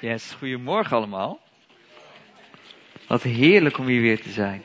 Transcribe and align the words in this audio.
Yes, 0.00 0.32
goedemorgen 0.38 0.96
allemaal. 0.96 1.40
Wat 3.06 3.22
heerlijk 3.22 3.78
om 3.78 3.86
hier 3.86 4.00
weer 4.00 4.20
te 4.20 4.30
zijn. 4.30 4.64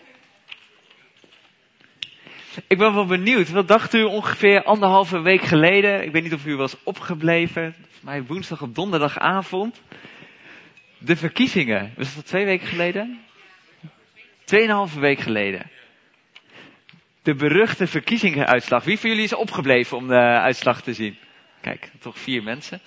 Ik 2.67 2.77
ben 2.77 2.93
wel 2.93 3.05
benieuwd, 3.05 3.49
wat 3.49 3.67
dacht 3.67 3.93
u 3.93 4.03
ongeveer 4.03 4.63
anderhalve 4.63 5.21
week 5.21 5.41
geleden? 5.41 6.03
Ik 6.03 6.11
weet 6.11 6.23
niet 6.23 6.33
of 6.33 6.45
u 6.45 6.55
was 6.55 6.83
opgebleven, 6.83 7.73
volgens 7.73 8.01
mij 8.01 8.23
woensdag 8.23 8.61
op 8.61 8.75
donderdagavond. 8.75 9.81
De 10.97 11.15
verkiezingen, 11.15 11.93
was 11.97 12.15
dat 12.15 12.25
twee 12.25 12.45
weken 12.45 12.67
geleden? 12.67 13.19
Tweeënhalve 14.43 14.99
week 14.99 15.19
geleden. 15.19 15.69
De 17.21 17.35
beruchte 17.35 17.87
verkiezingenuitslag. 17.87 18.83
Wie 18.83 18.99
van 18.99 19.09
jullie 19.09 19.25
is 19.25 19.35
opgebleven 19.35 19.97
om 19.97 20.07
de 20.07 20.39
uitslag 20.39 20.81
te 20.81 20.93
zien? 20.93 21.17
Kijk, 21.61 21.91
toch 21.99 22.17
vier 22.17 22.43
mensen. 22.43 22.81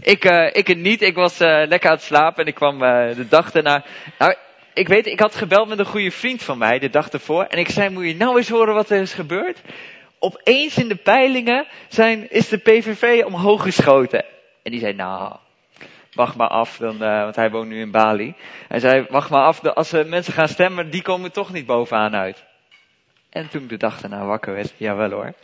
ik, 0.00 0.24
uh, 0.24 0.48
ik 0.52 0.76
niet. 0.76 1.02
Ik 1.02 1.14
was 1.14 1.40
uh, 1.40 1.62
lekker 1.66 1.90
aan 1.90 1.96
het 1.96 2.04
slapen 2.04 2.42
en 2.42 2.48
ik 2.48 2.54
kwam 2.54 2.82
uh, 2.82 3.14
de 3.14 3.28
dag 3.28 3.50
daarna. 3.50 3.84
Nou, 4.18 4.34
ik 4.74 4.88
weet, 4.88 5.06
ik 5.06 5.20
had 5.20 5.34
gebeld 5.34 5.68
met 5.68 5.78
een 5.78 5.86
goede 5.86 6.10
vriend 6.10 6.42
van 6.42 6.58
mij 6.58 6.78
de 6.78 6.90
dag 6.90 7.08
ervoor. 7.08 7.44
En 7.44 7.58
ik 7.58 7.68
zei, 7.68 7.90
moet 7.90 8.06
je 8.06 8.14
nou 8.14 8.36
eens 8.36 8.48
horen 8.48 8.74
wat 8.74 8.90
er 8.90 9.00
is 9.00 9.14
gebeurd? 9.14 9.60
Opeens 10.18 10.78
in 10.78 10.88
de 10.88 10.96
peilingen 10.96 11.66
zijn, 11.88 12.30
is 12.30 12.48
de 12.48 12.58
PVV 12.58 13.24
omhoog 13.24 13.62
geschoten. 13.62 14.24
En 14.62 14.70
die 14.70 14.80
zei, 14.80 14.92
nou, 14.92 15.36
wacht 16.12 16.36
maar 16.36 16.48
af, 16.48 16.76
dan, 16.76 16.98
want 16.98 17.36
hij 17.36 17.50
woont 17.50 17.68
nu 17.68 17.80
in 17.80 17.90
Bali. 17.90 18.34
Hij 18.68 18.80
zei, 18.80 19.06
wacht 19.10 19.30
maar 19.30 19.44
af, 19.44 19.64
als 19.64 19.92
mensen 19.92 20.32
gaan 20.32 20.48
stemmen, 20.48 20.90
die 20.90 21.02
komen 21.02 21.32
toch 21.32 21.52
niet 21.52 21.66
bovenaan 21.66 22.14
uit. 22.14 22.44
En 23.30 23.48
toen 23.48 23.66
de 23.66 23.76
dag 23.76 24.00
daarna 24.00 24.24
wakker 24.24 24.54
werd, 24.54 24.74
jawel 24.76 25.10
hoor. 25.10 25.34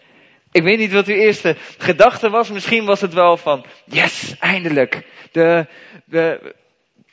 Ik 0.53 0.63
weet 0.63 0.79
niet 0.79 0.93
wat 0.93 1.07
uw 1.07 1.15
eerste 1.15 1.57
gedachte 1.79 2.31
was. 2.31 2.51
Misschien 2.51 2.85
was 2.85 3.01
het 3.01 3.13
wel 3.13 3.37
van, 3.37 3.65
yes, 3.85 4.37
eindelijk. 4.39 5.07
De, 5.33 5.67
de, 6.05 6.55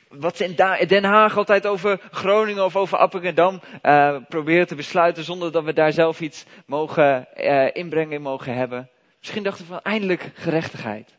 wat 0.08 0.36
ze 0.36 0.44
in 0.44 0.86
Den 0.86 1.04
Haag 1.04 1.36
altijd 1.36 1.66
over 1.66 2.00
Groningen 2.10 2.64
of 2.64 2.76
over 2.76 2.98
Appingedam 2.98 3.60
uh, 3.82 4.16
proberen 4.28 4.66
te 4.66 4.74
besluiten 4.74 5.24
zonder 5.24 5.52
dat 5.52 5.64
we 5.64 5.72
daar 5.72 5.92
zelf 5.92 6.20
iets 6.20 6.44
mogen 6.66 7.28
uh, 7.36 7.68
inbrengen 7.72 8.12
in 8.12 8.22
mogen 8.22 8.54
hebben. 8.54 8.90
Misschien 9.18 9.42
dacht 9.42 9.60
u 9.60 9.64
van 9.64 9.80
eindelijk 9.82 10.30
gerechtigheid. 10.34 11.16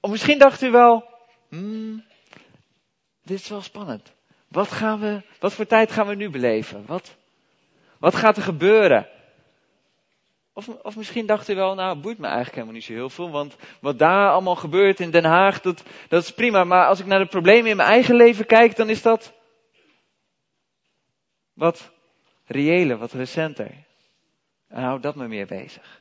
Of 0.00 0.10
misschien 0.10 0.38
dacht 0.38 0.62
u 0.62 0.70
wel, 0.70 1.04
hmm, 1.48 2.04
dit 3.24 3.40
is 3.40 3.48
wel 3.48 3.62
spannend. 3.62 4.12
Wat 4.48 4.72
gaan 4.72 5.00
we, 5.00 5.22
wat 5.38 5.52
voor 5.52 5.66
tijd 5.66 5.92
gaan 5.92 6.06
we 6.06 6.14
nu 6.14 6.30
beleven? 6.30 6.84
Wat, 6.86 7.16
wat 7.98 8.14
gaat 8.14 8.36
er 8.36 8.42
gebeuren? 8.42 9.08
Of, 10.52 10.68
of 10.68 10.96
misschien 10.96 11.26
dacht 11.26 11.48
u 11.48 11.54
wel, 11.54 11.74
nou, 11.74 11.98
boeit 11.98 12.18
me 12.18 12.26
eigenlijk 12.26 12.54
helemaal 12.54 12.74
niet 12.74 12.84
zo 12.84 12.92
heel 12.92 13.10
veel, 13.10 13.30
want 13.30 13.56
wat 13.80 13.98
daar 13.98 14.30
allemaal 14.30 14.56
gebeurt 14.56 15.00
in 15.00 15.10
Den 15.10 15.24
Haag, 15.24 15.60
dat, 15.60 15.82
dat 16.08 16.22
is 16.22 16.32
prima. 16.32 16.64
Maar 16.64 16.86
als 16.86 17.00
ik 17.00 17.06
naar 17.06 17.18
de 17.18 17.26
problemen 17.26 17.70
in 17.70 17.76
mijn 17.76 17.88
eigen 17.88 18.14
leven 18.14 18.46
kijk, 18.46 18.76
dan 18.76 18.88
is 18.88 19.02
dat 19.02 19.32
wat 21.52 21.90
reëler, 22.46 22.98
wat 22.98 23.12
recenter. 23.12 23.70
En 24.68 24.82
hou 24.82 25.00
dat 25.00 25.14
me 25.14 25.28
meer 25.28 25.46
bezig. 25.46 26.00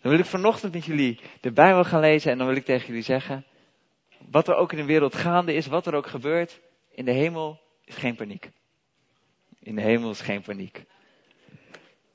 Dan 0.00 0.10
wil 0.10 0.20
ik 0.20 0.26
vanochtend 0.26 0.72
met 0.72 0.84
jullie 0.84 1.20
de 1.40 1.52
Bijbel 1.52 1.84
gaan 1.84 2.00
lezen 2.00 2.32
en 2.32 2.38
dan 2.38 2.46
wil 2.46 2.56
ik 2.56 2.64
tegen 2.64 2.86
jullie 2.86 3.02
zeggen, 3.02 3.46
wat 4.30 4.48
er 4.48 4.54
ook 4.54 4.72
in 4.72 4.78
de 4.78 4.84
wereld 4.84 5.14
gaande 5.14 5.54
is, 5.54 5.66
wat 5.66 5.86
er 5.86 5.94
ook 5.94 6.06
gebeurt, 6.06 6.60
in 6.90 7.04
de 7.04 7.12
hemel 7.12 7.60
is 7.84 7.96
geen 7.96 8.14
paniek. 8.14 8.50
In 9.58 9.74
de 9.74 9.82
hemel 9.82 10.10
is 10.10 10.20
geen 10.20 10.42
paniek. 10.42 10.84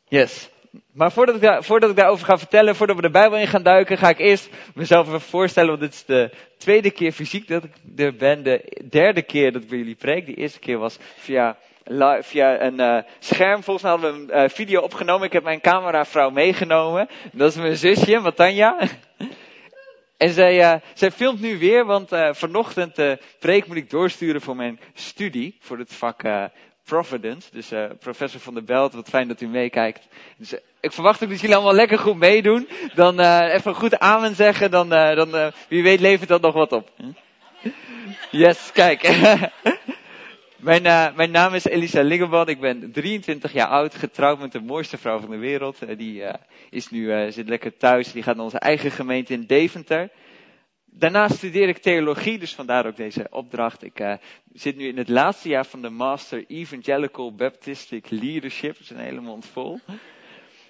Yes. 0.07 0.49
Maar 0.91 1.11
voordat 1.11 1.35
ik, 1.35 1.41
daar, 1.41 1.63
voordat 1.63 1.89
ik 1.89 1.95
daarover 1.95 2.25
ga 2.25 2.37
vertellen, 2.37 2.75
voordat 2.75 2.95
we 2.95 3.01
de 3.01 3.09
Bijbel 3.09 3.37
in 3.37 3.47
gaan 3.47 3.63
duiken, 3.63 3.97
ga 3.97 4.09
ik 4.09 4.19
eerst 4.19 4.49
mezelf 4.73 5.07
even 5.07 5.21
voorstellen, 5.21 5.69
want 5.69 5.81
dit 5.81 5.93
is 5.93 6.05
de 6.05 6.31
tweede 6.57 6.91
keer 6.91 7.11
fysiek 7.11 7.47
dat 7.47 7.63
ik 7.63 7.71
er 7.95 8.15
ben, 8.15 8.43
de 8.43 8.83
derde 8.89 9.21
keer 9.21 9.51
dat 9.51 9.61
ik 9.61 9.69
bij 9.69 9.77
jullie 9.77 9.95
preek. 9.95 10.25
De 10.25 10.33
eerste 10.33 10.59
keer 10.59 10.77
was 10.77 10.97
via, 11.17 11.57
via 12.19 12.61
een 12.61 12.79
uh, 12.79 12.97
scherm, 13.19 13.63
volgens 13.63 13.81
mij 13.81 13.91
hadden 13.91 14.27
we 14.27 14.33
een 14.33 14.43
uh, 14.43 14.49
video 14.49 14.81
opgenomen. 14.81 15.25
Ik 15.27 15.33
heb 15.33 15.43
mijn 15.43 15.61
cameravrouw 15.61 16.29
meegenomen, 16.29 17.07
dat 17.31 17.49
is 17.49 17.57
mijn 17.57 17.77
zusje, 17.77 18.19
Matanja. 18.19 18.89
En 20.17 20.29
zij, 20.29 20.59
uh, 20.59 20.81
zij 20.93 21.11
filmt 21.11 21.41
nu 21.41 21.57
weer, 21.59 21.85
want 21.85 22.09
vanochtend 22.31 22.95
de 22.95 23.19
preek 23.39 23.67
moet 23.67 23.77
ik 23.77 23.89
doorsturen 23.89 24.41
voor 24.41 24.55
mijn 24.55 24.79
studie, 24.93 25.57
voor 25.59 25.77
het 25.77 25.93
vak 25.93 26.23
Providence. 26.85 27.49
Dus 27.51 27.71
uh, 27.71 27.85
professor 27.99 28.39
van 28.39 28.53
der 28.53 28.63
Belt, 28.63 28.93
wat 28.93 29.09
fijn 29.09 29.27
dat 29.27 29.41
u 29.41 29.47
meekijkt. 29.47 30.07
Dus, 30.37 30.53
uh, 30.53 30.59
ik 30.79 30.91
verwacht 30.91 31.23
ook 31.23 31.29
dat 31.29 31.39
jullie 31.39 31.55
allemaal 31.55 31.73
lekker 31.73 31.99
goed 31.99 32.17
meedoen. 32.17 32.67
Dan 32.93 33.19
uh, 33.19 33.53
even 33.53 33.75
goed 33.75 33.99
amen 33.99 34.35
zeggen, 34.35 34.71
dan, 34.71 34.89
dan 34.89 35.51
wie 35.67 35.83
weet 35.83 35.99
levert 35.99 36.29
dat 36.29 36.41
nog 36.41 36.53
wat 36.53 36.71
op. 36.71 36.91
Yes, 38.31 38.71
kijk. 38.73 39.01
mijn, 40.69 41.13
mijn 41.15 41.31
naam 41.31 41.53
is 41.53 41.65
Elisa 41.65 42.01
Liggebad, 42.01 42.49
ik 42.49 42.59
ben 42.59 42.91
23 42.91 43.53
jaar 43.53 43.67
oud, 43.67 43.95
getrouwd 43.95 44.39
met 44.39 44.51
de 44.51 44.61
mooiste 44.61 44.97
vrouw 44.97 45.19
van 45.19 45.29
de 45.29 45.37
wereld. 45.37 45.97
die 45.97 46.23
is 46.69 46.89
nu, 46.89 47.31
zit 47.31 47.49
lekker 47.49 47.77
thuis, 47.77 48.11
die 48.11 48.23
gaat 48.23 48.35
naar 48.35 48.45
onze 48.45 48.59
eigen 48.59 48.91
gemeente 48.91 49.33
in 49.33 49.45
Deventer. 49.45 50.09
Daarnaast 50.97 51.35
studeer 51.35 51.67
ik 51.67 51.77
theologie, 51.77 52.39
dus 52.39 52.55
vandaar 52.55 52.85
ook 52.85 52.95
deze 52.95 53.27
opdracht. 53.29 53.83
Ik 53.83 53.99
uh, 53.99 54.13
zit 54.53 54.75
nu 54.75 54.87
in 54.87 54.97
het 54.97 55.09
laatste 55.09 55.49
jaar 55.49 55.65
van 55.65 55.81
de 55.81 55.89
Master 55.89 56.45
Evangelical 56.47 57.35
Baptistic 57.35 58.09
Leadership. 58.09 58.71
Dat 58.71 58.81
is 58.81 58.89
een 58.89 58.97
hele 58.97 59.21
mond 59.21 59.45
vol. 59.45 59.79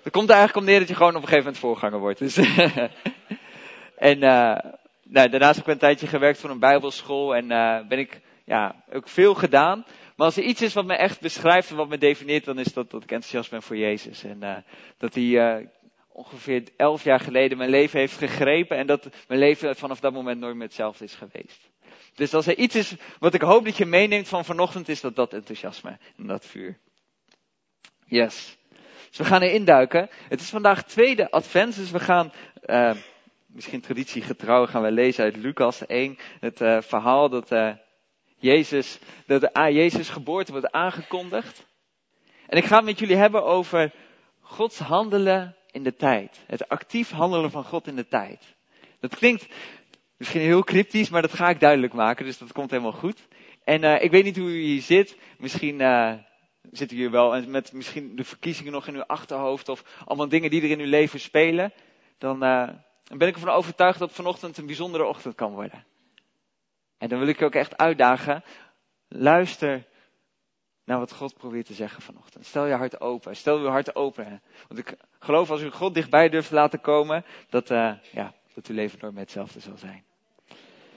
Dat 0.03 0.11
komt 0.13 0.29
eigenlijk 0.29 0.59
om 0.59 0.65
neer 0.65 0.79
dat 0.79 0.87
je 0.87 0.95
gewoon 0.95 1.15
op 1.15 1.21
een 1.21 1.27
gegeven 1.27 1.43
moment 1.43 1.61
voorganger 1.61 1.99
wordt. 1.99 2.19
Dus 2.19 2.37
en 4.09 4.17
uh, 4.17 4.57
nou, 5.03 5.29
daarnaast 5.29 5.55
heb 5.55 5.65
ik 5.65 5.73
een 5.73 5.79
tijdje 5.79 6.07
gewerkt 6.07 6.39
voor 6.39 6.49
een 6.49 6.59
bijbelschool 6.59 7.35
en 7.35 7.51
uh, 7.51 7.87
ben 7.87 7.99
ik 7.99 8.21
ja, 8.45 8.83
ook 8.93 9.09
veel 9.09 9.33
gedaan. 9.33 9.85
Maar 10.15 10.25
als 10.25 10.37
er 10.37 10.43
iets 10.43 10.61
is 10.61 10.73
wat 10.73 10.85
me 10.85 10.95
echt 10.95 11.21
beschrijft 11.21 11.69
en 11.69 11.75
wat 11.75 11.89
me 11.89 11.97
definieert, 11.97 12.45
dan 12.45 12.59
is 12.59 12.73
dat 12.73 12.91
dat 12.91 13.03
ik 13.03 13.11
enthousiast 13.11 13.49
ben 13.49 13.61
voor 13.61 13.77
Jezus. 13.77 14.23
En 14.23 14.63
dat 14.97 15.13
hij 15.13 15.69
ongeveer 16.15 16.63
elf 16.77 17.03
jaar 17.03 17.19
geleden 17.19 17.57
mijn 17.57 17.69
leven 17.69 17.99
heeft 17.99 18.17
gegrepen 18.17 18.77
en 18.77 18.87
dat 18.87 19.09
mijn 19.27 19.39
leven 19.39 19.75
vanaf 19.75 19.99
dat 19.99 20.13
moment 20.13 20.39
nooit 20.39 20.55
meer 20.55 20.63
hetzelfde 20.65 21.03
is 21.03 21.15
geweest. 21.15 21.69
Dus 22.13 22.33
als 22.33 22.47
er 22.47 22.57
iets 22.57 22.75
is 22.75 22.95
wat 23.19 23.33
ik 23.33 23.41
hoop 23.41 23.65
dat 23.65 23.77
je 23.77 23.85
meeneemt 23.85 24.27
van 24.27 24.45
vanochtend, 24.45 24.89
is 24.89 25.01
dat 25.01 25.15
dat 25.15 25.33
enthousiasme 25.33 25.97
en 26.17 26.27
dat 26.27 26.45
vuur. 26.45 26.77
Yes. 28.05 28.57
Dus 29.09 29.17
we 29.17 29.25
gaan 29.25 29.41
erin 29.41 29.65
duiken. 29.65 30.09
Het 30.29 30.41
is 30.41 30.49
vandaag 30.49 30.83
tweede 30.83 31.31
advent, 31.31 31.75
dus 31.75 31.91
we 31.91 31.99
gaan, 31.99 32.31
uh, 32.65 32.95
misschien 33.45 33.81
traditiegetrouw, 33.81 34.65
gaan 34.65 34.81
we 34.81 34.91
lezen 34.91 35.23
uit 35.23 35.35
Lucas 35.35 35.85
1, 35.85 36.17
het 36.39 36.61
uh, 36.61 36.81
verhaal 36.81 37.29
dat 37.29 37.51
uh, 37.51 37.73
Jezus, 38.37 38.99
dat 39.25 39.41
de, 39.41 39.71
Jezus 39.73 40.09
geboorte 40.09 40.51
wordt 40.51 40.71
aangekondigd. 40.71 41.65
En 42.47 42.57
ik 42.57 42.65
ga 42.65 42.75
het 42.75 42.85
met 42.85 42.99
jullie 42.99 43.15
hebben 43.15 43.43
over 43.43 43.93
Gods 44.39 44.79
handelen 44.79 45.55
in 45.75 45.83
de 45.83 45.95
tijd. 45.95 46.43
Het 46.47 46.69
actief 46.69 47.09
handelen 47.11 47.51
van 47.51 47.63
God 47.63 47.87
in 47.87 47.95
de 47.95 48.07
tijd. 48.07 48.55
Dat 48.99 49.15
klinkt 49.15 49.47
misschien 50.17 50.41
heel 50.41 50.63
cryptisch, 50.63 51.09
maar 51.09 51.21
dat 51.21 51.33
ga 51.33 51.49
ik 51.49 51.59
duidelijk 51.59 51.93
maken, 51.93 52.25
dus 52.25 52.37
dat 52.37 52.51
komt 52.51 52.71
helemaal 52.71 52.91
goed. 52.91 53.27
En 53.63 53.83
uh, 53.83 54.03
ik 54.03 54.11
weet 54.11 54.23
niet 54.23 54.37
hoe 54.37 54.49
u 54.49 54.61
hier 54.61 54.81
zit. 54.81 55.17
Misschien 55.37 55.79
uh, 55.79 56.13
zitten 56.71 56.97
jullie 56.97 57.11
wel 57.11 57.35
en 57.35 57.51
met 57.51 57.73
misschien 57.73 58.15
de 58.15 58.23
verkiezingen 58.23 58.71
nog 58.71 58.87
in 58.87 58.95
uw 58.95 59.05
achterhoofd 59.05 59.69
of 59.69 59.83
allemaal 60.05 60.29
dingen 60.29 60.49
die 60.49 60.61
er 60.61 60.69
in 60.69 60.79
uw 60.79 60.89
leven 60.89 61.19
spelen. 61.19 61.73
Dan, 62.17 62.43
uh, 62.43 62.67
dan 63.03 63.17
ben 63.17 63.27
ik 63.27 63.35
ervan 63.35 63.53
overtuigd 63.53 63.99
dat 63.99 64.11
vanochtend 64.11 64.57
een 64.57 64.65
bijzondere 64.65 65.05
ochtend 65.05 65.35
kan 65.35 65.53
worden. 65.53 65.85
En 66.97 67.09
dan 67.09 67.19
wil 67.19 67.27
ik 67.27 67.39
je 67.39 67.45
ook 67.45 67.55
echt 67.55 67.77
uitdagen. 67.77 68.43
Luister 69.07 69.85
naar 70.85 70.99
wat 70.99 71.13
God 71.13 71.37
probeert 71.37 71.65
te 71.65 71.73
zeggen 71.73 72.01
vanochtend. 72.01 72.45
Stel 72.45 72.65
je 72.65 72.73
hart 72.73 73.01
open. 73.01 73.35
Stel 73.35 73.61
je 73.61 73.67
hart 73.67 73.95
open. 73.95 74.41
Want 74.67 74.79
ik 74.79 74.95
geloof 75.19 75.49
als 75.49 75.61
u 75.61 75.69
God 75.69 75.93
dichtbij 75.93 76.29
durft 76.29 76.47
te 76.47 76.55
laten 76.55 76.81
komen, 76.81 77.25
dat, 77.49 77.71
uh, 77.71 77.93
ja, 78.11 78.33
dat 78.53 78.67
uw 78.67 78.75
leven 78.75 78.99
nooit 79.01 79.13
meer 79.13 79.23
hetzelfde 79.23 79.59
zal 79.59 79.77
zijn. 79.77 80.03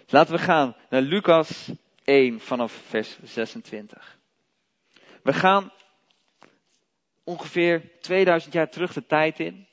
Laten 0.07 0.35
we 0.35 0.41
gaan 0.41 0.77
naar 0.91 1.01
Lucas 1.01 1.71
1 2.05 2.41
vanaf 2.41 2.73
vers 2.73 3.19
26. 3.23 4.19
We 5.23 5.33
gaan 5.33 5.73
ongeveer 7.25 7.91
2000 8.01 8.53
jaar 8.53 8.71
terug 8.71 8.93
de 8.93 9.07
tijd 9.07 9.41
in. 9.41 9.67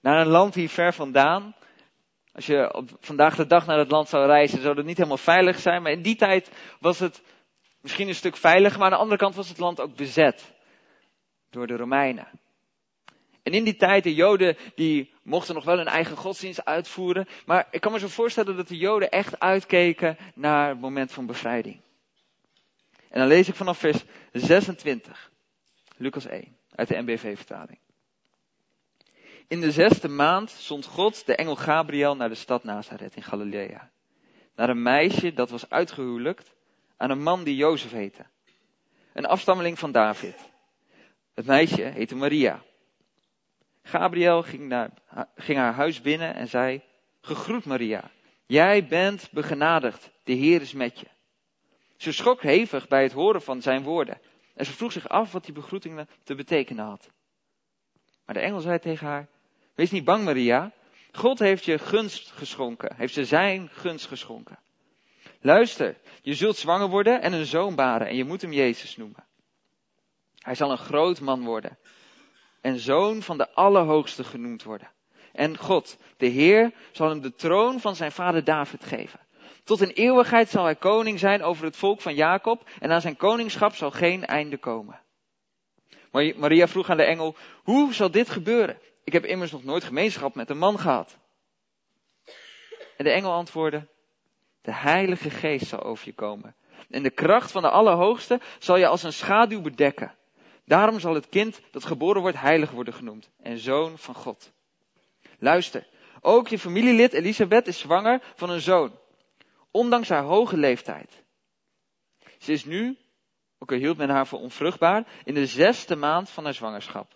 Naar 0.00 0.20
een 0.20 0.26
land 0.26 0.54
hier 0.54 0.68
ver 0.68 0.92
vandaan. 0.92 1.54
Als 2.32 2.46
je 2.46 2.84
vandaag 3.00 3.36
de 3.36 3.46
dag 3.46 3.66
naar 3.66 3.78
het 3.78 3.90
land 3.90 4.08
zou 4.08 4.26
reizen, 4.26 4.62
zou 4.62 4.76
het 4.76 4.86
niet 4.86 4.96
helemaal 4.96 5.16
veilig 5.16 5.58
zijn. 5.58 5.82
Maar 5.82 5.92
in 5.92 6.02
die 6.02 6.16
tijd 6.16 6.50
was 6.80 6.98
het 6.98 7.22
misschien 7.84 8.08
een 8.08 8.14
stuk 8.14 8.36
veiliger, 8.36 8.78
maar 8.78 8.86
aan 8.86 8.94
de 8.94 9.02
andere 9.02 9.20
kant 9.20 9.34
was 9.34 9.48
het 9.48 9.58
land 9.58 9.80
ook 9.80 9.96
bezet 9.96 10.54
door 11.50 11.66
de 11.66 11.76
Romeinen. 11.76 12.28
En 13.42 13.52
in 13.52 13.64
die 13.64 13.76
tijd, 13.76 14.04
de 14.04 14.14
Joden, 14.14 14.56
die 14.74 15.12
mochten 15.22 15.54
nog 15.54 15.64
wel 15.64 15.76
hun 15.76 15.86
eigen 15.86 16.16
godsdienst 16.16 16.64
uitvoeren. 16.64 17.26
Maar 17.46 17.68
ik 17.70 17.80
kan 17.80 17.92
me 17.92 17.98
zo 17.98 18.08
voorstellen 18.08 18.56
dat 18.56 18.68
de 18.68 18.76
Joden 18.76 19.10
echt 19.10 19.40
uitkeken 19.40 20.16
naar 20.34 20.68
het 20.68 20.80
moment 20.80 21.12
van 21.12 21.26
bevrijding. 21.26 21.80
En 23.10 23.18
dan 23.18 23.28
lees 23.28 23.48
ik 23.48 23.54
vanaf 23.54 23.78
vers 23.78 24.04
26, 24.32 25.30
Lucas 25.96 26.26
1, 26.26 26.56
uit 26.74 26.88
de 26.88 27.02
NBV-vertaling. 27.02 27.78
In 29.48 29.60
de 29.60 29.72
zesde 29.72 30.08
maand 30.08 30.50
zond 30.50 30.86
God 30.86 31.26
de 31.26 31.36
engel 31.36 31.56
Gabriel 31.56 32.16
naar 32.16 32.28
de 32.28 32.34
stad 32.34 32.64
Nazareth 32.64 33.16
in 33.16 33.22
Galilea. 33.22 33.90
Naar 34.54 34.68
een 34.68 34.82
meisje 34.82 35.32
dat 35.32 35.50
was 35.50 35.70
uitgehuwelijkt 35.70 36.54
aan 37.04 37.10
een 37.10 37.22
man 37.22 37.44
die 37.44 37.56
Jozef 37.56 37.90
heette. 37.90 38.26
Een 39.12 39.26
afstammeling 39.26 39.78
van 39.78 39.92
David. 39.92 40.36
Het 41.34 41.46
meisje 41.46 41.82
heette 41.82 42.14
Maria. 42.14 42.62
Gabriel 43.82 44.42
ging, 44.42 44.68
naar, 44.68 44.90
ging 45.36 45.58
haar 45.58 45.72
huis 45.74 46.00
binnen 46.00 46.34
en 46.34 46.48
zei, 46.48 46.82
gegroet 47.20 47.64
Maria, 47.64 48.10
jij 48.46 48.86
bent 48.86 49.28
begenadigd, 49.30 50.10
de 50.22 50.32
Heer 50.32 50.60
is 50.60 50.72
met 50.72 51.00
je. 51.00 51.06
Ze 51.96 52.12
schrok 52.12 52.42
hevig 52.42 52.88
bij 52.88 53.02
het 53.02 53.12
horen 53.12 53.42
van 53.42 53.62
zijn 53.62 53.82
woorden 53.82 54.20
en 54.54 54.64
ze 54.64 54.72
vroeg 54.72 54.92
zich 54.92 55.08
af 55.08 55.32
wat 55.32 55.44
die 55.44 55.54
begroeting 55.54 56.06
te 56.22 56.34
betekenen 56.34 56.84
had. 56.84 57.10
Maar 58.24 58.34
de 58.34 58.40
engel 58.40 58.60
zei 58.60 58.78
tegen 58.78 59.06
haar, 59.06 59.28
wees 59.74 59.90
niet 59.90 60.04
bang 60.04 60.24
Maria, 60.24 60.72
God 61.12 61.38
heeft 61.38 61.64
je 61.64 61.78
gunst 61.78 62.30
geschonken, 62.30 62.96
heeft 62.96 63.14
ze 63.14 63.24
zijn 63.24 63.68
gunst 63.68 64.06
geschonken. 64.06 64.58
Luister, 65.46 65.96
je 66.22 66.34
zult 66.34 66.56
zwanger 66.56 66.88
worden 66.88 67.22
en 67.22 67.32
een 67.32 67.46
zoon 67.46 67.74
baren 67.74 68.06
en 68.06 68.16
je 68.16 68.24
moet 68.24 68.42
hem 68.42 68.52
Jezus 68.52 68.96
noemen. 68.96 69.24
Hij 70.38 70.54
zal 70.54 70.70
een 70.70 70.78
groot 70.78 71.20
man 71.20 71.44
worden 71.44 71.78
en 72.60 72.78
zoon 72.78 73.22
van 73.22 73.38
de 73.38 73.50
Allerhoogste 73.54 74.24
genoemd 74.24 74.62
worden. 74.62 74.90
En 75.32 75.58
God, 75.58 75.98
de 76.16 76.26
Heer, 76.26 76.72
zal 76.92 77.08
hem 77.08 77.20
de 77.20 77.34
troon 77.34 77.80
van 77.80 77.96
zijn 77.96 78.12
vader 78.12 78.44
David 78.44 78.84
geven. 78.84 79.20
Tot 79.64 79.80
in 79.80 79.88
eeuwigheid 79.88 80.48
zal 80.48 80.64
hij 80.64 80.76
koning 80.76 81.18
zijn 81.18 81.42
over 81.42 81.64
het 81.64 81.76
volk 81.76 82.00
van 82.00 82.14
Jacob 82.14 82.68
en 82.80 82.90
aan 82.90 83.00
zijn 83.00 83.16
koningschap 83.16 83.74
zal 83.74 83.90
geen 83.90 84.24
einde 84.24 84.58
komen. 84.58 85.00
Maria 86.36 86.68
vroeg 86.68 86.90
aan 86.90 86.96
de 86.96 87.04
engel, 87.04 87.36
hoe 87.62 87.94
zal 87.94 88.10
dit 88.10 88.30
gebeuren? 88.30 88.78
Ik 89.04 89.12
heb 89.12 89.24
immers 89.24 89.50
nog 89.50 89.64
nooit 89.64 89.84
gemeenschap 89.84 90.34
met 90.34 90.50
een 90.50 90.58
man 90.58 90.78
gehad. 90.78 91.18
En 92.96 93.04
de 93.04 93.10
engel 93.10 93.32
antwoordde, 93.32 93.92
de 94.64 94.72
Heilige 94.72 95.30
Geest 95.30 95.66
zal 95.66 95.82
over 95.82 96.06
je 96.06 96.14
komen. 96.14 96.54
En 96.90 97.02
de 97.02 97.10
kracht 97.10 97.52
van 97.52 97.62
de 97.62 97.70
Allerhoogste 97.70 98.40
zal 98.58 98.76
je 98.76 98.86
als 98.86 99.02
een 99.02 99.12
schaduw 99.12 99.60
bedekken. 99.60 100.14
Daarom 100.64 101.00
zal 101.00 101.14
het 101.14 101.28
kind 101.28 101.60
dat 101.70 101.84
geboren 101.84 102.20
wordt 102.20 102.40
heilig 102.40 102.70
worden 102.70 102.94
genoemd 102.94 103.30
en 103.42 103.58
zoon 103.58 103.98
van 103.98 104.14
God. 104.14 104.52
Luister, 105.38 105.86
ook 106.20 106.48
je 106.48 106.58
familielid 106.58 107.12
Elisabeth 107.12 107.66
is 107.66 107.78
zwanger 107.78 108.22
van 108.34 108.50
een 108.50 108.60
zoon, 108.60 108.98
ondanks 109.70 110.08
haar 110.08 110.22
hoge 110.22 110.56
leeftijd. 110.56 111.22
Ze 112.38 112.52
is 112.52 112.64
nu, 112.64 112.98
ook 113.58 113.72
al 113.72 113.78
hield 113.78 113.96
men 113.96 114.10
haar 114.10 114.26
voor 114.26 114.40
onvruchtbaar, 114.40 115.22
in 115.24 115.34
de 115.34 115.46
zesde 115.46 115.96
maand 115.96 116.30
van 116.30 116.44
haar 116.44 116.54
zwangerschap. 116.54 117.14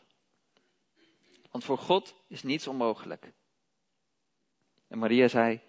Want 1.51 1.65
voor 1.65 1.79
God 1.79 2.15
is 2.27 2.43
niets 2.43 2.67
onmogelijk. 2.67 3.33
En 4.89 4.99
Maria 4.99 5.29
zei, 5.29 5.61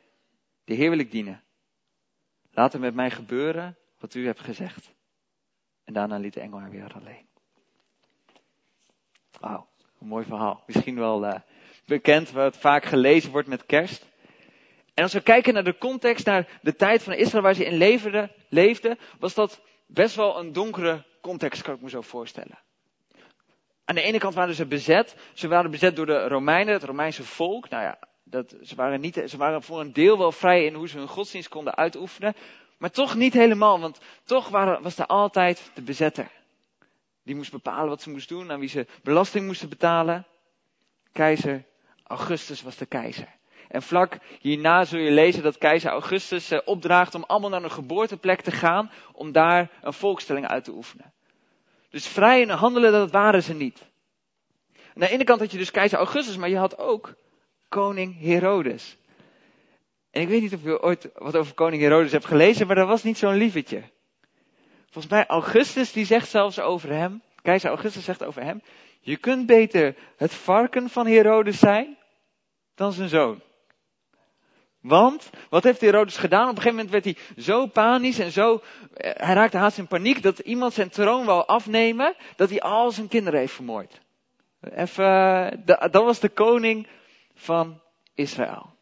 de 0.63 0.73
Heer 0.73 0.89
wil 0.89 0.99
ik 0.99 1.11
dienen. 1.11 1.43
Laat 2.51 2.73
er 2.73 2.79
met 2.79 2.93
mij 2.93 3.11
gebeuren 3.11 3.77
wat 3.99 4.13
u 4.13 4.25
hebt 4.25 4.39
gezegd. 4.39 4.93
En 5.83 5.93
daarna 5.93 6.17
liet 6.17 6.33
de 6.33 6.39
engel 6.39 6.59
haar 6.59 6.69
weer 6.69 6.93
alleen. 6.93 7.27
Wauw, 9.39 9.67
een 9.99 10.07
mooi 10.07 10.25
verhaal. 10.25 10.63
Misschien 10.65 10.95
wel 10.95 11.25
uh, 11.25 11.35
bekend, 11.85 12.31
wat 12.31 12.57
vaak 12.57 12.85
gelezen 12.85 13.31
wordt 13.31 13.47
met 13.47 13.65
kerst. 13.65 14.07
En 14.93 15.03
als 15.03 15.13
we 15.13 15.21
kijken 15.21 15.53
naar 15.53 15.63
de 15.63 15.77
context, 15.77 16.25
naar 16.25 16.59
de 16.61 16.75
tijd 16.75 17.03
van 17.03 17.13
Israël 17.13 17.43
waar 17.43 17.53
ze 17.53 17.65
in 17.65 17.77
leefden, 17.77 18.31
leefde, 18.49 18.97
was 19.19 19.33
dat 19.33 19.61
best 19.87 20.15
wel 20.15 20.39
een 20.39 20.53
donkere 20.53 21.05
context, 21.21 21.61
kan 21.61 21.75
ik 21.75 21.81
me 21.81 21.89
zo 21.89 22.01
voorstellen. 22.01 22.59
Aan 23.85 23.95
de 23.95 24.01
ene 24.01 24.17
kant 24.17 24.33
waren 24.33 24.53
ze 24.53 24.65
bezet. 24.65 25.15
Ze 25.33 25.47
waren 25.47 25.71
bezet 25.71 25.95
door 25.95 26.05
de 26.05 26.27
Romeinen, 26.27 26.73
het 26.73 26.83
Romeinse 26.83 27.23
volk. 27.23 27.69
Nou 27.69 27.83
ja, 27.83 27.99
dat, 28.29 28.55
ze, 28.63 28.75
waren 28.75 29.01
niet, 29.01 29.23
ze 29.27 29.37
waren 29.37 29.63
voor 29.63 29.79
een 29.79 29.93
deel 29.93 30.17
wel 30.17 30.31
vrij 30.31 30.65
in 30.65 30.73
hoe 30.73 30.87
ze 30.87 30.97
hun 30.97 31.07
godsdienst 31.07 31.49
konden 31.49 31.75
uitoefenen. 31.75 32.35
Maar 32.77 32.91
toch 32.91 33.15
niet 33.15 33.33
helemaal, 33.33 33.79
want 33.79 33.99
toch 34.23 34.49
waren, 34.49 34.81
was 34.81 34.97
er 34.97 35.05
altijd 35.05 35.71
de 35.73 35.81
bezetter. 35.81 36.31
Die 37.23 37.35
moest 37.35 37.51
bepalen 37.51 37.89
wat 37.89 38.01
ze 38.01 38.09
moest 38.09 38.29
doen, 38.29 38.51
aan 38.51 38.59
wie 38.59 38.69
ze 38.69 38.85
belasting 39.03 39.45
moesten 39.45 39.69
betalen. 39.69 40.25
Keizer 41.11 41.65
Augustus 42.03 42.61
was 42.61 42.77
de 42.77 42.85
keizer. 42.85 43.27
En 43.67 43.81
vlak 43.81 44.17
hierna 44.39 44.85
zul 44.85 44.99
je 44.99 45.11
lezen 45.11 45.43
dat 45.43 45.57
keizer 45.57 45.91
Augustus 45.91 46.51
eh, 46.51 46.59
opdraagt 46.65 47.15
om 47.15 47.23
allemaal 47.23 47.49
naar 47.49 47.63
een 47.63 47.71
geboorteplek 47.71 48.41
te 48.41 48.51
gaan, 48.51 48.91
om 49.13 49.31
daar 49.31 49.69
een 49.81 49.93
volkstelling 49.93 50.47
uit 50.47 50.63
te 50.63 50.71
oefenen. 50.71 51.13
Dus 51.89 52.07
vrij 52.07 52.41
in 52.41 52.49
handelen, 52.49 52.91
dat 52.91 53.11
waren 53.11 53.43
ze 53.43 53.53
niet. 53.53 53.81
Aan 54.73 55.05
de 55.05 55.09
ene 55.09 55.23
kant 55.23 55.39
had 55.39 55.51
je 55.51 55.57
dus 55.57 55.71
keizer 55.71 55.97
Augustus, 55.97 56.37
maar 56.37 56.49
je 56.49 56.57
had 56.57 56.77
ook 56.77 57.13
koning 57.69 58.19
Herodes. 58.19 58.97
En 60.11 60.21
ik 60.21 60.27
weet 60.27 60.41
niet 60.41 60.53
of 60.53 60.63
je 60.63 60.81
ooit 60.81 61.09
wat 61.13 61.35
over 61.35 61.53
koning 61.53 61.81
Herodes 61.81 62.11
hebt 62.11 62.25
gelezen, 62.25 62.67
maar 62.67 62.75
dat 62.75 62.87
was 62.87 63.03
niet 63.03 63.17
zo'n 63.17 63.35
lievetje. 63.35 63.83
Volgens 64.89 65.13
mij 65.13 65.25
Augustus 65.25 65.91
die 65.91 66.05
zegt 66.05 66.29
zelfs 66.29 66.59
over 66.59 66.89
hem, 66.89 67.21
keizer 67.41 67.69
Augustus 67.69 68.03
zegt 68.03 68.23
over 68.23 68.43
hem, 68.43 68.61
je 68.99 69.17
kunt 69.17 69.45
beter 69.45 69.95
het 70.17 70.33
varken 70.33 70.89
van 70.89 71.07
Herodes 71.07 71.59
zijn 71.59 71.97
dan 72.75 72.93
zijn 72.93 73.09
zoon. 73.09 73.41
Want, 74.81 75.29
wat 75.49 75.63
heeft 75.63 75.81
Herodes 75.81 76.17
gedaan? 76.17 76.49
Op 76.49 76.55
een 76.55 76.61
gegeven 76.61 76.75
moment 76.75 76.91
werd 76.91 77.03
hij 77.03 77.43
zo 77.43 77.65
panisch 77.65 78.19
en 78.19 78.31
zo, 78.31 78.61
eh, 78.93 79.11
hij 79.15 79.33
raakte 79.33 79.57
haast 79.57 79.77
in 79.77 79.87
paniek 79.87 80.21
dat 80.21 80.39
iemand 80.39 80.73
zijn 80.73 80.89
troon 80.89 81.25
wou 81.25 81.47
afnemen, 81.47 82.15
dat 82.35 82.49
hij 82.49 82.61
al 82.61 82.91
zijn 82.91 83.07
kinderen 83.07 83.39
heeft 83.39 83.53
vermoord. 83.53 84.01
Even, 84.61 85.61
dat 85.65 85.91
was 85.91 86.19
de 86.19 86.29
koning 86.29 86.87
van 87.39 87.81
Israël. 88.13 88.77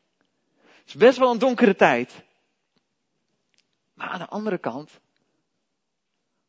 Het 0.57 0.88
is 0.88 0.95
best 0.95 1.18
wel 1.18 1.31
een 1.31 1.39
donkere 1.39 1.75
tijd. 1.75 2.24
Maar 3.94 4.09
aan 4.09 4.19
de 4.19 4.27
andere 4.27 4.57
kant 4.57 5.00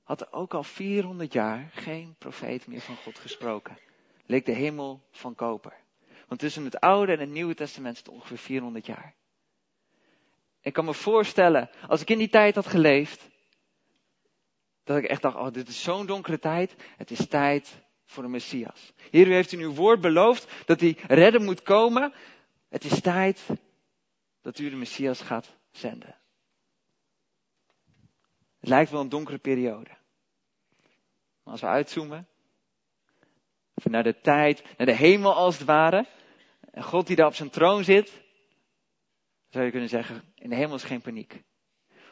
had 0.02 0.20
er 0.20 0.32
ook 0.32 0.54
al 0.54 0.62
400 0.62 1.32
jaar 1.32 1.70
geen 1.72 2.14
profeet 2.18 2.66
meer 2.66 2.80
van 2.80 2.96
God 2.96 3.18
gesproken. 3.18 3.78
Leek 4.26 4.46
de 4.46 4.52
hemel 4.52 5.02
van 5.10 5.34
koper. 5.34 5.76
Want 6.26 6.40
tussen 6.40 6.64
het 6.64 6.80
Oude 6.80 7.12
en 7.12 7.20
het 7.20 7.28
Nieuwe 7.28 7.54
Testament 7.54 7.98
het 7.98 8.08
ongeveer 8.08 8.38
400 8.38 8.86
jaar. 8.86 9.14
Ik 10.60 10.72
kan 10.72 10.84
me 10.84 10.94
voorstellen, 10.94 11.70
als 11.88 12.00
ik 12.00 12.10
in 12.10 12.18
die 12.18 12.28
tijd 12.28 12.54
had 12.54 12.66
geleefd, 12.66 13.28
dat 14.84 14.96
ik 14.96 15.04
echt 15.04 15.22
dacht, 15.22 15.36
oh 15.36 15.52
dit 15.52 15.68
is 15.68 15.82
zo'n 15.82 16.06
donkere 16.06 16.38
tijd. 16.38 16.74
Het 16.96 17.10
is 17.10 17.28
tijd 17.28 17.82
voor 18.08 18.22
de 18.22 18.28
Messias. 18.28 18.92
Heer, 19.10 19.26
u 19.26 19.32
heeft 19.32 19.52
in 19.52 19.60
uw 19.60 19.74
woord 19.74 20.00
beloofd 20.00 20.66
dat 20.66 20.80
hij 20.80 20.96
redden 21.06 21.44
moet 21.44 21.62
komen. 21.62 22.12
Het 22.68 22.84
is 22.84 23.00
tijd 23.00 23.46
dat 24.42 24.58
u 24.58 24.70
de 24.70 24.76
Messias 24.76 25.20
gaat 25.20 25.56
zenden. 25.70 26.16
Het 28.60 28.68
lijkt 28.68 28.90
wel 28.90 29.00
een 29.00 29.08
donkere 29.08 29.38
periode. 29.38 29.90
Maar 31.42 31.52
als 31.52 31.60
we 31.60 31.66
uitzoomen, 31.66 32.28
naar 33.74 34.02
de 34.02 34.20
tijd, 34.20 34.62
naar 34.76 34.86
de 34.86 34.94
hemel 34.94 35.34
als 35.34 35.58
het 35.58 35.66
ware, 35.66 36.06
en 36.70 36.82
God 36.82 37.06
die 37.06 37.16
daar 37.16 37.26
op 37.26 37.34
zijn 37.34 37.50
troon 37.50 37.84
zit, 37.84 38.22
zou 39.48 39.64
je 39.64 39.70
kunnen 39.70 39.88
zeggen, 39.88 40.32
in 40.34 40.50
de 40.50 40.56
hemel 40.56 40.74
is 40.74 40.84
geen 40.84 41.00
paniek. 41.00 41.42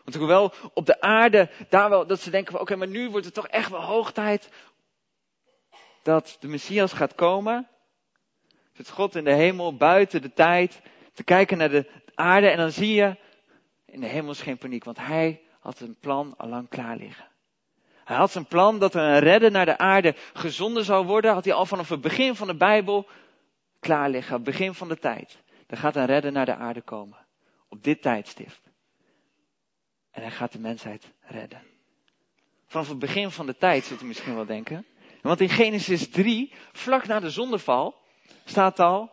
Want 0.04 0.16
hoewel 0.16 0.52
op 0.74 0.86
de 0.86 1.00
aarde, 1.00 1.50
daar 1.68 1.90
wel, 1.90 2.06
dat 2.06 2.20
ze 2.20 2.30
denken, 2.30 2.60
oké, 2.60 2.76
maar 2.76 2.88
nu 2.88 3.10
wordt 3.10 3.26
het 3.26 3.34
toch 3.34 3.48
echt 3.48 3.70
wel 3.70 3.82
hoog 3.82 4.12
tijd 4.12 4.50
dat 6.06 6.36
de 6.40 6.48
Messias 6.48 6.92
gaat 6.92 7.14
komen. 7.14 7.68
Zit 8.72 8.90
God 8.90 9.14
in 9.16 9.24
de 9.24 9.32
hemel, 9.32 9.76
buiten 9.76 10.22
de 10.22 10.32
tijd, 10.32 10.80
te 11.12 11.24
kijken 11.24 11.58
naar 11.58 11.68
de 11.68 11.90
aarde 12.14 12.48
en 12.48 12.56
dan 12.56 12.70
zie 12.70 12.94
je, 12.94 13.16
in 13.84 14.00
de 14.00 14.06
hemel 14.06 14.30
is 14.30 14.40
geen 14.40 14.58
paniek, 14.58 14.84
want 14.84 14.98
hij 14.98 15.42
had 15.60 15.80
een 15.80 15.96
plan 16.00 16.34
al 16.36 16.48
lang 16.48 16.68
klaar 16.68 16.96
liggen. 16.96 17.28
Hij 18.04 18.16
had 18.16 18.30
zijn 18.30 18.46
plan 18.46 18.78
dat 18.78 18.94
er 18.94 19.02
een 19.02 19.18
redder 19.18 19.50
naar 19.50 19.64
de 19.64 19.78
aarde 19.78 20.14
gezonden 20.32 20.84
zou 20.84 21.06
worden, 21.06 21.32
had 21.32 21.44
hij 21.44 21.54
al 21.54 21.66
vanaf 21.66 21.88
het 21.88 22.00
begin 22.00 22.34
van 22.34 22.46
de 22.46 22.56
Bijbel 22.56 23.06
klaar 23.80 24.10
liggen, 24.10 24.42
begin 24.42 24.74
van 24.74 24.88
de 24.88 24.98
tijd. 24.98 25.38
Er 25.66 25.76
gaat 25.76 25.96
een 25.96 26.06
redder 26.06 26.32
naar 26.32 26.46
de 26.46 26.54
aarde 26.54 26.82
komen 26.82 27.18
op 27.68 27.84
dit 27.84 28.02
tijdstip. 28.02 28.60
En 30.10 30.22
hij 30.22 30.30
gaat 30.30 30.52
de 30.52 30.58
mensheid 30.58 31.12
redden. 31.20 31.62
Vanaf 32.66 32.88
het 32.88 32.98
begin 32.98 33.30
van 33.30 33.46
de 33.46 33.56
tijd 33.56 33.84
zult 33.84 34.02
u 34.02 34.06
misschien 34.06 34.34
wel 34.34 34.46
denken. 34.46 34.86
Want 35.22 35.40
in 35.40 35.48
Genesis 35.48 36.10
3, 36.10 36.52
vlak 36.72 37.06
na 37.06 37.20
de 37.20 37.30
zondeval, 37.30 37.94
staat 38.44 38.80
al, 38.80 39.10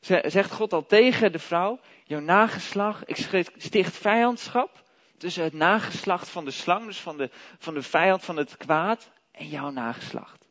zegt 0.00 0.52
God 0.52 0.72
al 0.72 0.86
tegen 0.86 1.32
de 1.32 1.38
vrouw, 1.38 1.80
jouw 2.04 2.20
nageslacht, 2.20 3.08
ik 3.08 3.46
sticht 3.56 3.96
vijandschap 3.96 4.84
tussen 5.18 5.44
het 5.44 5.52
nageslacht 5.52 6.28
van 6.28 6.44
de 6.44 6.50
slang, 6.50 6.86
dus 6.86 7.00
van 7.00 7.16
de, 7.16 7.30
van 7.58 7.74
de 7.74 7.82
vijand 7.82 8.24
van 8.24 8.36
het 8.36 8.56
kwaad, 8.56 9.10
en 9.32 9.48
jouw 9.48 9.70
nageslacht. 9.70 10.48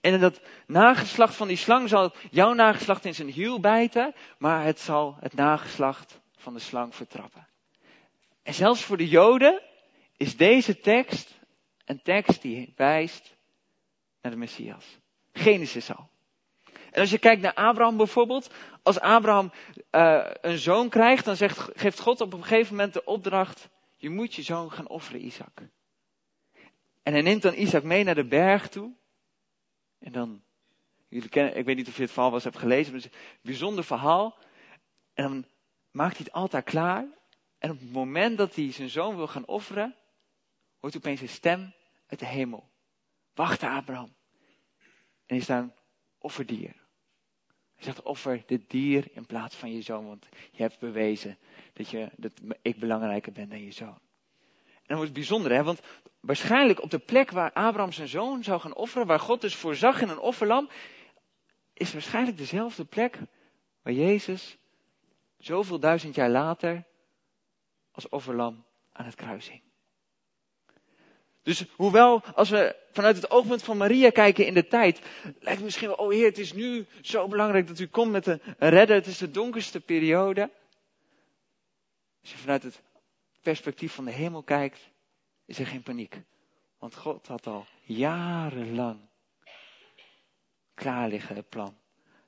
En 0.00 0.20
dat 0.20 0.40
nageslacht 0.66 1.34
van 1.34 1.48
die 1.48 1.56
slang 1.56 1.88
zal 1.88 2.12
jouw 2.30 2.52
nageslacht 2.52 3.04
in 3.04 3.14
zijn 3.14 3.28
hiel 3.28 3.60
bijten, 3.60 4.14
maar 4.38 4.64
het 4.64 4.80
zal 4.80 5.16
het 5.20 5.34
nageslacht 5.34 6.20
van 6.36 6.54
de 6.54 6.60
slang 6.60 6.94
vertrappen. 6.94 7.48
En 8.42 8.54
zelfs 8.54 8.82
voor 8.82 8.96
de 8.96 9.08
Joden 9.08 9.62
is 10.16 10.36
deze 10.36 10.78
tekst 10.78 11.38
een 11.84 12.02
tekst 12.02 12.42
die 12.42 12.72
wijst 12.76 13.36
naar 14.22 14.32
de 14.32 14.38
Messias. 14.38 14.98
Genesis 15.32 15.94
al. 15.94 16.08
En 16.90 17.00
als 17.00 17.10
je 17.10 17.18
kijkt 17.18 17.42
naar 17.42 17.54
Abraham 17.54 17.96
bijvoorbeeld, 17.96 18.54
als 18.82 19.00
Abraham 19.00 19.52
uh, 19.90 20.30
een 20.40 20.58
zoon 20.58 20.88
krijgt, 20.88 21.24
dan 21.24 21.36
zegt, 21.36 21.70
geeft 21.74 22.00
God 22.00 22.20
op 22.20 22.32
een 22.32 22.42
gegeven 22.42 22.76
moment 22.76 22.92
de 22.92 23.04
opdracht, 23.04 23.68
je 23.96 24.10
moet 24.10 24.34
je 24.34 24.42
zoon 24.42 24.72
gaan 24.72 24.88
offeren, 24.88 25.24
Isaac. 25.24 25.60
En 27.02 27.12
hij 27.12 27.22
neemt 27.22 27.42
dan 27.42 27.54
Isaac 27.54 27.82
mee 27.82 28.04
naar 28.04 28.14
de 28.14 28.26
berg 28.26 28.68
toe. 28.68 28.92
En 29.98 30.12
dan, 30.12 30.42
jullie 31.08 31.28
kennen, 31.28 31.56
ik 31.56 31.64
weet 31.64 31.76
niet 31.76 31.88
of 31.88 31.96
je 31.96 32.02
het 32.02 32.10
verhaal 32.10 32.30
was 32.30 32.44
hebt 32.44 32.58
gelezen, 32.58 32.92
maar 32.92 33.02
het 33.02 33.12
is 33.12 33.18
een 33.18 33.38
bijzonder 33.42 33.84
verhaal. 33.84 34.38
En 35.14 35.24
dan 35.24 35.44
maakt 35.90 36.16
hij 36.16 36.24
het 36.24 36.34
altaar 36.34 36.62
klaar. 36.62 37.06
En 37.58 37.70
op 37.70 37.78
het 37.78 37.92
moment 37.92 38.38
dat 38.38 38.54
hij 38.54 38.72
zijn 38.72 38.88
zoon 38.90 39.16
wil 39.16 39.26
gaan 39.26 39.46
offeren, 39.46 39.96
hoort 40.80 40.96
opeens 40.96 41.20
een 41.20 41.28
stem 41.28 41.74
uit 42.06 42.20
de 42.20 42.26
hemel. 42.26 42.69
Wacht 43.40 43.62
Abraham. 43.62 44.14
En 45.26 45.36
is 45.36 45.46
daar 45.46 45.62
een 45.62 45.72
offerdier. 46.18 46.74
Hij 47.74 47.84
zegt 47.84 48.02
offer 48.02 48.42
dit 48.46 48.70
dier 48.70 49.08
in 49.12 49.26
plaats 49.26 49.56
van 49.56 49.72
je 49.72 49.82
zoon, 49.82 50.06
want 50.06 50.28
je 50.50 50.62
hebt 50.62 50.78
bewezen 50.78 51.38
dat, 51.72 51.88
je, 51.88 52.10
dat 52.16 52.32
ik 52.62 52.80
belangrijker 52.80 53.32
ben 53.32 53.48
dan 53.48 53.64
je 53.64 53.70
zoon. 53.70 53.98
En 54.74 54.86
dat 54.86 54.96
wordt 54.96 55.12
bijzonder, 55.12 55.52
hè? 55.52 55.62
want 55.62 55.80
waarschijnlijk 56.20 56.82
op 56.82 56.90
de 56.90 56.98
plek 56.98 57.30
waar 57.30 57.52
Abraham 57.52 57.92
zijn 57.92 58.08
zoon 58.08 58.44
zou 58.44 58.60
gaan 58.60 58.74
offeren, 58.74 59.06
waar 59.06 59.20
God 59.20 59.40
dus 59.40 59.54
voorzag 59.54 60.00
in 60.00 60.08
een 60.08 60.18
offerlam, 60.18 60.68
is 61.72 61.92
waarschijnlijk 61.92 62.36
dezelfde 62.36 62.84
plek 62.84 63.18
waar 63.82 63.92
Jezus 63.92 64.58
zoveel 65.38 65.78
duizend 65.80 66.14
jaar 66.14 66.30
later 66.30 66.84
als 67.90 68.08
offerlam 68.08 68.64
aan 68.92 69.04
het 69.04 69.14
kruis 69.14 69.48
hing. 69.48 69.69
Dus 71.50 71.64
hoewel, 71.76 72.22
als 72.24 72.50
we 72.50 72.76
vanuit 72.92 73.16
het 73.16 73.30
oogpunt 73.30 73.62
van 73.62 73.76
Maria 73.76 74.10
kijken 74.10 74.46
in 74.46 74.54
de 74.54 74.66
tijd, 74.66 75.00
lijkt 75.22 75.44
het 75.44 75.62
misschien 75.62 75.88
wel, 75.88 75.96
oh 75.96 76.10
Heer, 76.10 76.24
het 76.24 76.38
is 76.38 76.52
nu 76.52 76.86
zo 77.02 77.28
belangrijk 77.28 77.66
dat 77.66 77.78
u 77.78 77.86
komt 77.86 78.12
met 78.12 78.26
een 78.26 78.40
redder, 78.58 78.96
het 78.96 79.06
is 79.06 79.18
de 79.18 79.30
donkerste 79.30 79.80
periode. 79.80 80.50
Als 82.20 82.30
je 82.30 82.36
vanuit 82.36 82.62
het 82.62 82.82
perspectief 83.42 83.92
van 83.92 84.04
de 84.04 84.10
hemel 84.10 84.42
kijkt, 84.42 84.90
is 85.44 85.58
er 85.58 85.66
geen 85.66 85.82
paniek. 85.82 86.20
Want 86.78 86.94
God 86.96 87.26
had 87.26 87.46
al 87.46 87.66
jarenlang 87.82 89.00
klaar 90.74 91.08
liggen 91.08 91.36
het 91.36 91.48
plan. 91.48 91.76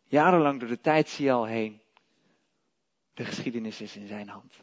Jarenlang 0.04 0.60
door 0.60 0.68
de 0.68 0.80
tijd 0.80 1.08
zie 1.08 1.24
je 1.24 1.32
al 1.32 1.46
heen. 1.46 1.80
De 3.14 3.24
geschiedenis 3.24 3.80
is 3.80 3.96
in 3.96 4.06
zijn 4.06 4.28
hand. 4.28 4.62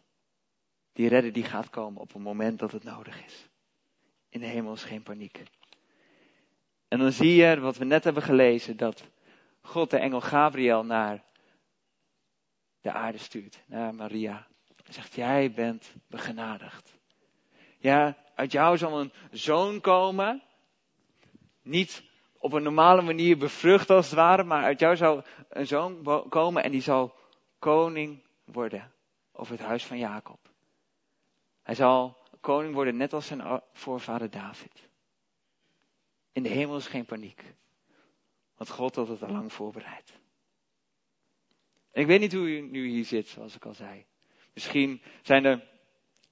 Die 0.94 1.10
redder 1.10 1.34
die 1.34 1.44
gaat 1.44 1.70
komen 1.70 2.02
op 2.02 2.14
het 2.14 2.24
moment 2.24 2.60
dat 2.60 2.72
het 2.72 2.84
nodig 2.84 3.26
is. 3.26 3.49
In 4.30 4.40
de 4.40 4.46
hemel 4.46 4.74
is 4.74 4.84
geen 4.84 5.04
paniek. 5.04 5.44
En 6.88 7.00
dan 7.00 7.12
zie 7.12 7.36
je, 7.36 7.60
wat 7.60 7.78
we 7.78 7.86
net 7.86 8.04
hebben 8.04 8.24
gelezen, 8.24 8.78
dat 8.78 9.04
God 9.62 9.90
de 9.90 9.98
engel 9.98 10.22
Gabriel 10.22 10.84
naar 10.84 11.24
de 12.82 12.92
aarde 12.92 13.18
stuurt, 13.18 13.64
naar 13.66 13.96
Maria. 13.96 14.48
En 14.86 14.94
zegt, 14.94 15.16
jij 15.16 15.52
bent 15.52 15.94
begenadigd. 16.08 16.98
Ja, 17.78 18.18
uit 18.36 18.52
jou 18.52 18.78
zal 18.78 19.00
een 19.00 19.12
zoon 19.32 19.82
komen. 19.82 20.44
Niet 21.62 22.04
op 22.38 22.54
een 22.54 22.64
normale 22.64 23.02
manier 23.02 23.38
bevrucht 23.38 23.90
als 23.90 24.06
het 24.06 24.16
ware, 24.16 24.44
maar 24.44 24.64
uit 24.64 24.80
jou 24.80 24.96
zal 24.96 25.24
een 25.50 25.68
zoon 25.68 26.24
komen 26.30 26.64
en 26.64 26.72
die 26.72 26.82
zal 26.82 27.14
koning 27.60 28.24
worden 28.44 28.92
over 29.32 29.54
het 29.58 29.66
huis 29.66 29.86
van 29.86 29.98
Jacob. 29.98 30.40
Hij 31.64 31.76
zal 31.76 32.18
koning 32.40 32.74
worden 32.74 32.98
net 32.98 33.14
als 33.14 33.28
zijn 33.28 33.62
voorvader 33.74 34.30
David. 34.30 34.90
In 36.32 36.44
de 36.44 36.50
hemel 36.50 36.78
is 36.78 36.88
geen 36.88 37.06
paniek. 37.06 37.44
Want 38.56 38.70
God 38.70 38.96
had 38.96 39.08
het 39.08 39.24
al 39.24 39.32
lang 39.32 39.54
voorbereid. 39.54 40.20
Ik 41.92 42.06
weet 42.06 42.20
niet 42.20 42.34
hoe 42.34 42.48
u 42.48 42.62
nu 42.62 42.88
hier 42.88 43.06
zit, 43.06 43.28
zoals 43.28 43.56
ik 43.56 43.66
al 43.66 43.74
zei. 43.74 44.06
Misschien 44.54 45.02
zijn 45.22 45.46
er, 45.46 45.68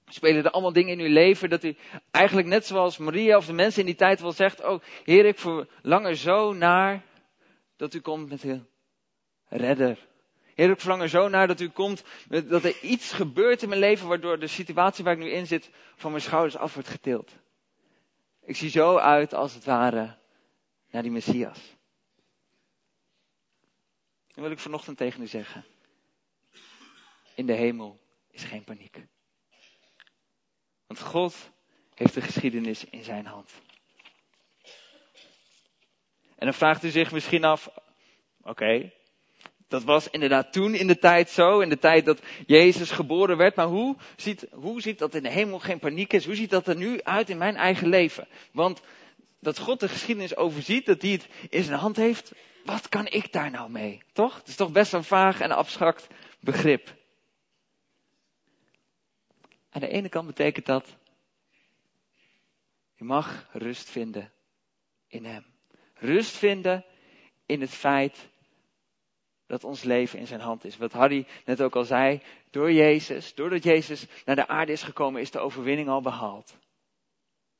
spelen 0.06 0.44
er 0.44 0.50
allemaal 0.50 0.72
dingen 0.72 0.98
in 0.98 1.06
uw 1.06 1.12
leven 1.12 1.50
dat 1.50 1.64
u 1.64 1.76
eigenlijk 2.10 2.48
net 2.48 2.66
zoals 2.66 2.98
Maria 2.98 3.36
of 3.36 3.46
de 3.46 3.52
mensen 3.52 3.80
in 3.80 3.86
die 3.86 3.94
tijd 3.94 4.20
wel 4.20 4.32
zegt, 4.32 4.64
oh 4.64 4.82
Heer, 5.04 5.24
ik 5.24 5.38
verlang 5.38 6.06
er 6.06 6.16
zo 6.16 6.52
naar 6.52 7.04
dat 7.76 7.94
u 7.94 8.00
komt 8.00 8.28
met 8.28 8.42
een 8.42 8.66
redder. 9.48 10.08
Heer, 10.58 10.70
ik 10.70 10.80
verlang 10.80 11.02
er 11.02 11.08
zo 11.08 11.28
naar 11.28 11.46
dat 11.46 11.60
u 11.60 11.68
komt, 11.68 12.04
dat 12.28 12.64
er 12.64 12.80
iets 12.80 13.12
gebeurt 13.12 13.62
in 13.62 13.68
mijn 13.68 13.80
leven 13.80 14.08
waardoor 14.08 14.38
de 14.38 14.46
situatie 14.46 15.04
waar 15.04 15.12
ik 15.12 15.18
nu 15.18 15.30
in 15.30 15.46
zit 15.46 15.70
van 15.96 16.10
mijn 16.10 16.22
schouders 16.22 16.56
af 16.56 16.74
wordt 16.74 16.88
getild. 16.88 17.32
Ik 18.40 18.56
zie 18.56 18.70
zo 18.70 18.96
uit 18.96 19.34
als 19.34 19.54
het 19.54 19.64
ware 19.64 20.18
naar 20.90 21.02
die 21.02 21.10
Messias. 21.10 21.58
Dan 24.26 24.42
wil 24.42 24.50
ik 24.50 24.58
vanochtend 24.58 24.96
tegen 24.96 25.22
u 25.22 25.26
zeggen. 25.26 25.64
In 27.34 27.46
de 27.46 27.54
hemel 27.54 28.00
is 28.30 28.44
geen 28.44 28.64
paniek. 28.64 29.04
Want 30.86 31.00
God 31.00 31.50
heeft 31.94 32.14
de 32.14 32.20
geschiedenis 32.20 32.84
in 32.84 33.04
zijn 33.04 33.26
hand. 33.26 33.52
En 36.36 36.46
dan 36.46 36.54
vraagt 36.54 36.84
u 36.84 36.90
zich 36.90 37.12
misschien 37.12 37.44
af, 37.44 37.68
oké, 38.42 38.92
dat 39.68 39.84
was 39.84 40.10
inderdaad 40.10 40.52
toen 40.52 40.74
in 40.74 40.86
de 40.86 40.98
tijd 40.98 41.30
zo, 41.30 41.60
in 41.60 41.68
de 41.68 41.78
tijd 41.78 42.04
dat 42.04 42.20
Jezus 42.46 42.90
geboren 42.90 43.36
werd. 43.36 43.56
Maar 43.56 43.66
hoe 43.66 43.96
ziet, 44.16 44.46
hoe 44.52 44.80
ziet 44.80 44.98
dat 44.98 45.14
in 45.14 45.22
de 45.22 45.30
hemel 45.30 45.58
geen 45.58 45.78
paniek 45.78 46.12
is? 46.12 46.24
Hoe 46.24 46.34
ziet 46.34 46.50
dat 46.50 46.66
er 46.66 46.76
nu 46.76 47.02
uit 47.02 47.30
in 47.30 47.38
mijn 47.38 47.56
eigen 47.56 47.88
leven? 47.88 48.28
Want 48.52 48.80
dat 49.40 49.58
God 49.58 49.80
de 49.80 49.88
geschiedenis 49.88 50.36
overziet, 50.36 50.86
dat 50.86 51.02
hij 51.02 51.10
het 51.10 51.28
in 51.48 51.62
zijn 51.62 51.78
hand 51.78 51.96
heeft, 51.96 52.32
wat 52.64 52.88
kan 52.88 53.06
ik 53.06 53.32
daar 53.32 53.50
nou 53.50 53.70
mee? 53.70 54.02
Toch? 54.12 54.36
Het 54.36 54.48
is 54.48 54.56
toch 54.56 54.72
best 54.72 54.92
een 54.92 55.04
vaag 55.04 55.40
en 55.40 55.50
abstract 55.50 56.06
begrip. 56.40 56.96
Aan 59.70 59.80
de 59.80 59.88
ene 59.88 60.08
kant 60.08 60.26
betekent 60.26 60.66
dat, 60.66 60.96
je 62.94 63.04
mag 63.04 63.48
rust 63.52 63.90
vinden 63.90 64.32
in 65.08 65.24
Hem. 65.24 65.44
Rust 65.94 66.36
vinden 66.36 66.84
in 67.46 67.60
het 67.60 67.70
feit 67.70 68.28
dat 69.48 69.64
ons 69.64 69.82
leven 69.82 70.18
in 70.18 70.26
zijn 70.26 70.40
hand 70.40 70.64
is. 70.64 70.76
Wat 70.76 70.92
Harry 70.92 71.26
net 71.44 71.62
ook 71.62 71.76
al 71.76 71.84
zei, 71.84 72.22
door 72.50 72.72
Jezus, 72.72 73.34
doordat 73.34 73.62
Jezus 73.62 74.06
naar 74.24 74.36
de 74.36 74.48
aarde 74.48 74.72
is 74.72 74.82
gekomen, 74.82 75.20
is 75.20 75.30
de 75.30 75.38
overwinning 75.38 75.88
al 75.88 76.00
behaald. 76.00 76.58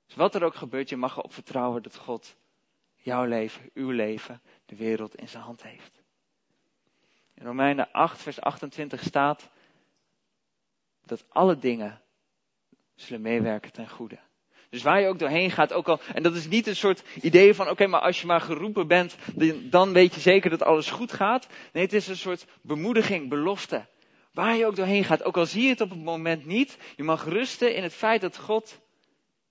Dus 0.06 0.16
wat 0.16 0.34
er 0.34 0.44
ook 0.44 0.54
gebeurt, 0.54 0.88
je 0.88 0.96
mag 0.96 1.16
erop 1.16 1.32
vertrouwen 1.32 1.82
dat 1.82 1.96
God 1.96 2.36
jouw 2.94 3.24
leven, 3.24 3.70
uw 3.74 3.90
leven, 3.90 4.40
de 4.66 4.76
wereld 4.76 5.14
in 5.14 5.28
zijn 5.28 5.42
hand 5.42 5.62
heeft. 5.62 6.02
In 7.34 7.46
Romeinen 7.46 7.92
8, 7.92 8.22
vers 8.22 8.40
28 8.40 9.02
staat 9.02 9.50
dat 11.04 11.24
alle 11.28 11.58
dingen 11.58 12.02
zullen 12.94 13.22
meewerken 13.22 13.72
ten 13.72 13.88
goede. 13.88 14.18
Dus 14.70 14.82
waar 14.82 15.00
je 15.00 15.08
ook 15.08 15.18
doorheen 15.18 15.50
gaat, 15.50 15.72
ook 15.72 15.88
al, 15.88 16.00
en 16.14 16.22
dat 16.22 16.34
is 16.34 16.48
niet 16.48 16.66
een 16.66 16.76
soort 16.76 17.02
idee 17.20 17.54
van, 17.54 17.68
oké, 17.68 17.86
maar 17.86 18.00
als 18.00 18.20
je 18.20 18.26
maar 18.26 18.40
geroepen 18.40 18.86
bent, 18.86 19.16
dan 19.62 19.92
weet 19.92 20.14
je 20.14 20.20
zeker 20.20 20.50
dat 20.50 20.62
alles 20.62 20.90
goed 20.90 21.12
gaat. 21.12 21.48
Nee, 21.72 21.82
het 21.82 21.92
is 21.92 22.08
een 22.08 22.16
soort 22.16 22.46
bemoediging, 22.62 23.28
belofte. 23.28 23.86
Waar 24.32 24.56
je 24.56 24.66
ook 24.66 24.76
doorheen 24.76 25.04
gaat, 25.04 25.22
ook 25.22 25.36
al 25.36 25.46
zie 25.46 25.62
je 25.62 25.68
het 25.68 25.80
op 25.80 25.90
het 25.90 26.02
moment 26.02 26.46
niet, 26.46 26.78
je 26.96 27.02
mag 27.02 27.24
rusten 27.24 27.74
in 27.74 27.82
het 27.82 27.94
feit 27.94 28.20
dat 28.20 28.38
God 28.38 28.80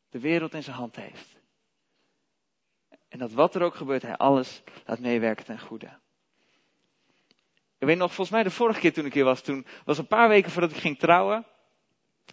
de 0.09 0.19
wereld 0.19 0.53
in 0.53 0.63
zijn 0.63 0.75
hand 0.75 0.95
heeft. 0.95 1.35
En 3.09 3.19
dat 3.19 3.31
wat 3.31 3.55
er 3.55 3.61
ook 3.61 3.75
gebeurt, 3.75 4.01
hij 4.01 4.17
alles 4.17 4.61
laat 4.85 4.99
meewerken 4.99 5.45
ten 5.45 5.59
goede. 5.59 5.99
Ik 7.79 7.87
weet 7.87 7.97
nog, 7.97 8.13
volgens 8.13 8.29
mij 8.29 8.43
de 8.43 8.49
vorige 8.49 8.79
keer 8.79 8.93
toen 8.93 9.05
ik 9.05 9.13
hier 9.13 9.23
was, 9.23 9.41
toen 9.41 9.65
was 9.85 9.97
een 9.97 10.07
paar 10.07 10.29
weken 10.29 10.51
voordat 10.51 10.71
ik 10.71 10.77
ging 10.77 10.99
trouwen. 10.99 11.45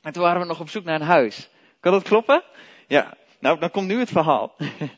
En 0.03 0.13
toen 0.13 0.23
waren 0.23 0.41
we 0.41 0.47
nog 0.47 0.61
op 0.61 0.69
zoek 0.69 0.85
naar 0.85 1.01
een 1.01 1.07
huis. 1.07 1.51
Kan 1.81 1.93
dat 1.93 2.03
kloppen? 2.03 2.43
Ja, 2.87 3.17
nou, 3.39 3.59
dan 3.59 3.71
komt 3.71 3.87
nu 3.87 3.99
het 3.99 4.11
verhaal. 4.11 4.55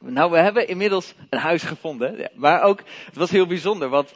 Nou, 0.00 0.30
we 0.30 0.38
hebben 0.38 0.68
inmiddels 0.68 1.14
een 1.30 1.38
huis 1.38 1.62
gevonden. 1.62 2.30
Maar 2.34 2.62
ook, 2.62 2.82
het 3.04 3.16
was 3.16 3.30
heel 3.30 3.46
bijzonder, 3.46 3.88
want 3.88 4.14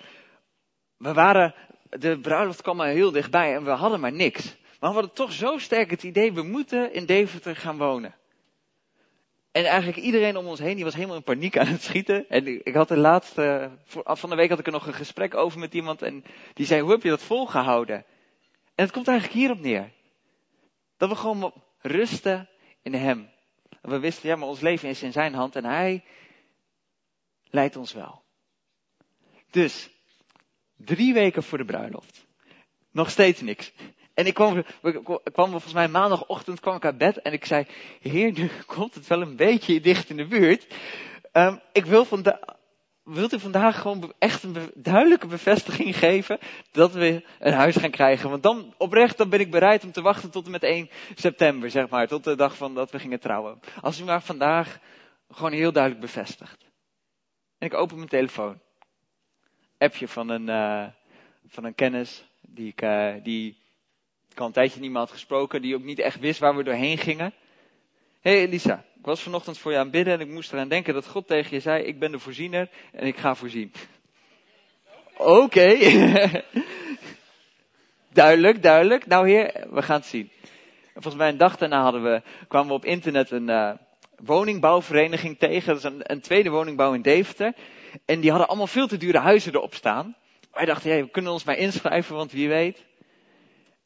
we 0.96 1.12
waren, 1.12 1.54
de 1.90 2.18
bruiloft 2.20 2.62
kwam 2.62 2.76
maar 2.76 2.88
heel 2.88 3.10
dichtbij 3.10 3.54
en 3.54 3.64
we 3.64 3.70
hadden 3.70 4.00
maar 4.00 4.12
niks. 4.12 4.56
Maar 4.80 4.90
we 4.90 4.96
hadden 4.96 5.12
toch 5.12 5.32
zo 5.32 5.58
sterk 5.58 5.90
het 5.90 6.02
idee, 6.02 6.32
we 6.32 6.42
moeten 6.42 6.92
in 6.92 7.06
Deventer 7.06 7.56
gaan 7.56 7.78
wonen. 7.78 8.14
En 9.52 9.64
eigenlijk 9.64 9.98
iedereen 9.98 10.36
om 10.36 10.46
ons 10.46 10.58
heen, 10.58 10.74
die 10.74 10.84
was 10.84 10.94
helemaal 10.94 11.16
in 11.16 11.22
paniek 11.22 11.58
aan 11.58 11.66
het 11.66 11.82
schieten. 11.82 12.28
En 12.28 12.64
ik 12.64 12.74
had 12.74 12.88
de 12.88 12.96
laatste, 12.96 13.70
van 14.04 14.30
de 14.30 14.36
week 14.36 14.48
had 14.48 14.58
ik 14.58 14.66
er 14.66 14.72
nog 14.72 14.86
een 14.86 14.94
gesprek 14.94 15.34
over 15.34 15.58
met 15.58 15.74
iemand 15.74 16.02
en 16.02 16.24
die 16.54 16.66
zei, 16.66 16.80
hoe 16.80 16.90
heb 16.90 17.02
je 17.02 17.08
dat 17.08 17.22
volgehouden? 17.22 18.04
En 18.74 18.84
het 18.84 18.92
komt 18.92 19.08
eigenlijk 19.08 19.38
hierop 19.38 19.60
neer. 19.60 19.92
Dat 20.96 21.08
we 21.08 21.16
gewoon 21.16 21.52
rusten 21.78 22.48
in 22.82 22.94
Hem. 22.94 23.30
We 23.80 23.98
wisten, 23.98 24.28
ja, 24.28 24.36
maar 24.36 24.48
ons 24.48 24.60
leven 24.60 24.88
is 24.88 25.02
in 25.02 25.12
Zijn 25.12 25.34
hand 25.34 25.56
en 25.56 25.64
Hij 25.64 26.04
leidt 27.44 27.76
ons 27.76 27.92
wel. 27.92 28.22
Dus, 29.50 29.90
drie 30.76 31.14
weken 31.14 31.42
voor 31.42 31.58
de 31.58 31.64
bruiloft. 31.64 32.26
Nog 32.90 33.10
steeds 33.10 33.40
niks. 33.40 33.72
En 34.14 34.26
ik 34.26 34.34
kwam, 34.34 34.58
ik 34.82 35.32
kwam 35.32 35.50
volgens 35.50 35.72
mij 35.72 35.88
maandagochtend 35.88 36.60
kwam 36.60 36.76
ik 36.76 36.84
uit 36.84 36.98
bed 36.98 37.16
en 37.22 37.32
ik 37.32 37.44
zei, 37.44 37.66
heer, 38.00 38.32
nu 38.32 38.50
komt 38.66 38.94
het 38.94 39.06
wel 39.06 39.20
een 39.20 39.36
beetje 39.36 39.80
dicht 39.80 40.10
in 40.10 40.16
de 40.16 40.26
buurt. 40.26 40.66
Um, 41.32 41.60
ik 41.72 41.84
wil 41.84 42.04
vandaag, 42.04 42.38
wilt 43.04 43.32
u 43.32 43.40
vandaag 43.40 43.80
gewoon 43.80 44.12
echt 44.18 44.42
een 44.42 44.70
duidelijke 44.74 45.26
bevestiging 45.26 45.98
geven 45.98 46.38
dat 46.72 46.92
we 46.92 47.24
een 47.38 47.52
huis 47.52 47.76
gaan 47.76 47.90
krijgen? 47.90 48.30
Want 48.30 48.42
dan 48.42 48.74
oprecht, 48.78 49.16
dan 49.18 49.28
ben 49.28 49.40
ik 49.40 49.50
bereid 49.50 49.84
om 49.84 49.92
te 49.92 50.02
wachten 50.02 50.30
tot 50.30 50.44
en 50.44 50.50
met 50.50 50.62
1 50.62 50.90
september, 51.14 51.70
zeg 51.70 51.88
maar, 51.88 52.08
tot 52.08 52.24
de 52.24 52.36
dag 52.36 52.56
van 52.56 52.74
dat 52.74 52.90
we 52.90 52.98
gingen 52.98 53.20
trouwen. 53.20 53.60
Als 53.80 54.00
u 54.00 54.04
maar 54.04 54.22
vandaag 54.22 54.78
gewoon 55.30 55.52
heel 55.52 55.72
duidelijk 55.72 56.02
bevestigt. 56.02 56.70
En 57.58 57.66
ik 57.66 57.74
open 57.74 57.96
mijn 57.96 58.08
telefoon. 58.08 58.60
Appje 59.78 60.08
van 60.08 60.28
een, 60.28 60.48
uh, 60.48 60.86
van 61.46 61.64
een 61.64 61.74
kennis 61.74 62.24
die 62.40 62.68
ik, 62.68 62.82
uh, 62.82 63.14
die 63.22 63.56
ik 64.30 64.40
al 64.40 64.46
een 64.46 64.52
tijdje 64.52 64.80
niet 64.80 64.90
meer 64.90 64.98
had 64.98 65.10
gesproken, 65.10 65.62
die 65.62 65.74
ook 65.74 65.82
niet 65.82 65.98
echt 65.98 66.20
wist 66.20 66.40
waar 66.40 66.56
we 66.56 66.62
doorheen 66.62 66.98
gingen. 66.98 67.34
Hey 68.22 68.40
Elisa, 68.40 68.84
ik 68.98 69.04
was 69.04 69.22
vanochtend 69.22 69.58
voor 69.58 69.70
je 69.70 69.76
aan 69.76 69.82
het 69.82 69.92
bidden 69.92 70.14
en 70.14 70.20
ik 70.20 70.28
moest 70.28 70.52
eraan 70.52 70.68
denken 70.68 70.94
dat 70.94 71.06
God 71.06 71.26
tegen 71.26 71.56
je 71.56 71.60
zei, 71.60 71.84
ik 71.84 71.98
ben 71.98 72.12
de 72.12 72.18
voorziener 72.18 72.68
en 72.92 73.06
ik 73.06 73.16
ga 73.16 73.34
voorzien. 73.34 73.72
Oké. 75.16 75.68
duidelijk, 78.12 78.62
duidelijk. 78.62 79.06
Nou 79.06 79.28
heer, 79.28 79.66
we 79.70 79.82
gaan 79.82 79.96
het 79.96 80.06
zien. 80.06 80.30
En 80.94 81.02
volgens 81.02 81.14
mij 81.14 81.28
een 81.28 81.36
dag 81.36 81.56
daarna 81.56 81.82
hadden 81.82 82.02
we, 82.02 82.22
kwamen 82.48 82.68
we 82.68 82.74
op 82.74 82.84
internet 82.84 83.30
een 83.30 83.48
uh, 83.48 83.72
woningbouwvereniging 84.16 85.38
tegen. 85.38 85.66
Dat 85.66 85.76
is 85.76 85.84
een, 85.84 86.00
een, 86.02 86.20
tweede 86.20 86.50
woningbouw 86.50 86.92
in 86.92 87.02
Deventer. 87.02 87.54
En 88.04 88.20
die 88.20 88.30
hadden 88.30 88.48
allemaal 88.48 88.66
veel 88.66 88.86
te 88.86 88.96
dure 88.96 89.18
huizen 89.18 89.54
erop 89.54 89.74
staan. 89.74 90.16
Wij 90.52 90.64
dachten, 90.64 90.90
hey, 90.90 91.02
we 91.02 91.10
kunnen 91.10 91.32
ons 91.32 91.44
maar 91.44 91.56
inschrijven, 91.56 92.16
want 92.16 92.32
wie 92.32 92.48
weet. 92.48 92.84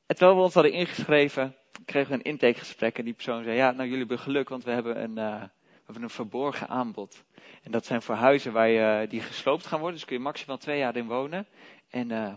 En 0.07 0.17
terwijl 0.17 0.37
we 0.37 0.45
ons 0.45 0.55
hadden 0.55 0.73
ingeschreven, 0.73 1.57
kregen 1.85 2.11
we 2.11 2.15
een 2.15 2.33
intakegesprek 2.33 2.99
en 2.99 3.05
die 3.05 3.15
persoon 3.15 3.45
zei, 3.45 3.57
ja, 3.57 3.71
nou 3.71 3.83
jullie 3.83 3.99
hebben 3.99 4.19
geluk, 4.19 4.49
want 4.49 4.65
we 4.65 4.71
hebben 4.71 5.03
een, 5.03 5.19
uh, 5.19 5.41
we 5.43 5.83
hebben 5.85 6.03
een 6.03 6.11
verborgen 6.11 6.69
aanbod. 6.69 7.25
En 7.63 7.71
dat 7.71 7.87
zijn 7.87 8.03
voor 8.03 8.15
huizen 8.15 8.53
waar 8.53 8.69
je, 8.69 9.07
die 9.09 9.21
gesloopt 9.21 9.67
gaan 9.67 9.79
worden, 9.79 9.97
dus 9.97 10.07
kun 10.07 10.17
je 10.17 10.23
maximaal 10.23 10.57
twee 10.57 10.79
jaar 10.79 10.97
in 10.97 11.07
wonen. 11.07 11.47
En 11.91 12.11
uh, 12.11 12.33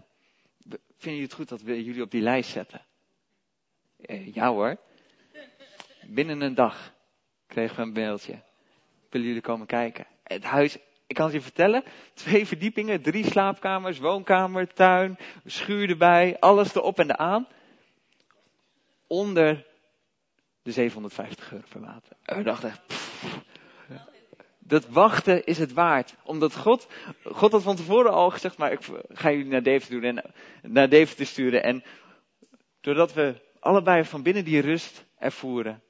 vinden 0.67 0.79
jullie 0.99 1.21
het 1.21 1.33
goed 1.33 1.49
dat 1.49 1.61
we 1.61 1.83
jullie 1.83 2.01
op 2.01 2.11
die 2.11 2.21
lijst 2.21 2.49
zetten? 2.49 2.81
Uh, 3.97 4.33
ja 4.33 4.47
hoor. 4.47 4.77
Binnen 6.07 6.41
een 6.41 6.55
dag 6.55 6.93
kregen 7.47 7.75
we 7.75 7.81
een 7.81 7.91
mailtje. 7.91 8.41
Willen 9.09 9.27
jullie 9.27 9.41
komen 9.41 9.67
kijken? 9.67 10.05
Het 10.23 10.43
huis, 10.43 10.77
ik 11.07 11.15
kan 11.15 11.25
het 11.25 11.33
je 11.33 11.41
vertellen, 11.41 11.83
twee 12.13 12.45
verdiepingen, 12.45 13.01
drie 13.01 13.25
slaapkamers, 13.25 13.99
woonkamer, 13.99 14.73
tuin, 14.73 15.17
schuur 15.45 15.89
erbij, 15.89 16.37
alles 16.39 16.75
erop 16.75 16.99
en 16.99 17.11
eraan 17.11 17.47
onder 19.09 19.65
de 20.61 20.71
750 20.71 21.51
euro 21.51 21.63
per 21.69 21.79
maand. 21.79 22.07
En 22.25 22.37
we 22.37 22.43
dachten 22.43 22.73
dat 24.69 24.87
wachten 24.87 25.45
is 25.45 25.57
het 25.57 25.73
waard. 25.73 26.15
Omdat 26.23 26.55
God, 26.55 26.87
God 27.23 27.51
had 27.51 27.63
van 27.63 27.75
tevoren 27.75 28.11
al 28.11 28.29
gezegd, 28.29 28.57
maar 28.57 28.71
ik 28.71 28.79
ga 29.09 29.31
jullie 29.31 29.51
naar 29.51 29.63
Deventer 29.63 30.01
doen 30.01 30.17
en 30.17 30.33
naar 30.71 30.89
Deventer 30.89 31.25
sturen. 31.25 31.63
En 31.63 31.83
doordat 32.81 33.13
we 33.13 33.41
allebei 33.59 34.05
van 34.05 34.23
binnen 34.23 34.45
die 34.45 34.61
rust 34.61 35.05
ervoeren, 35.17 35.83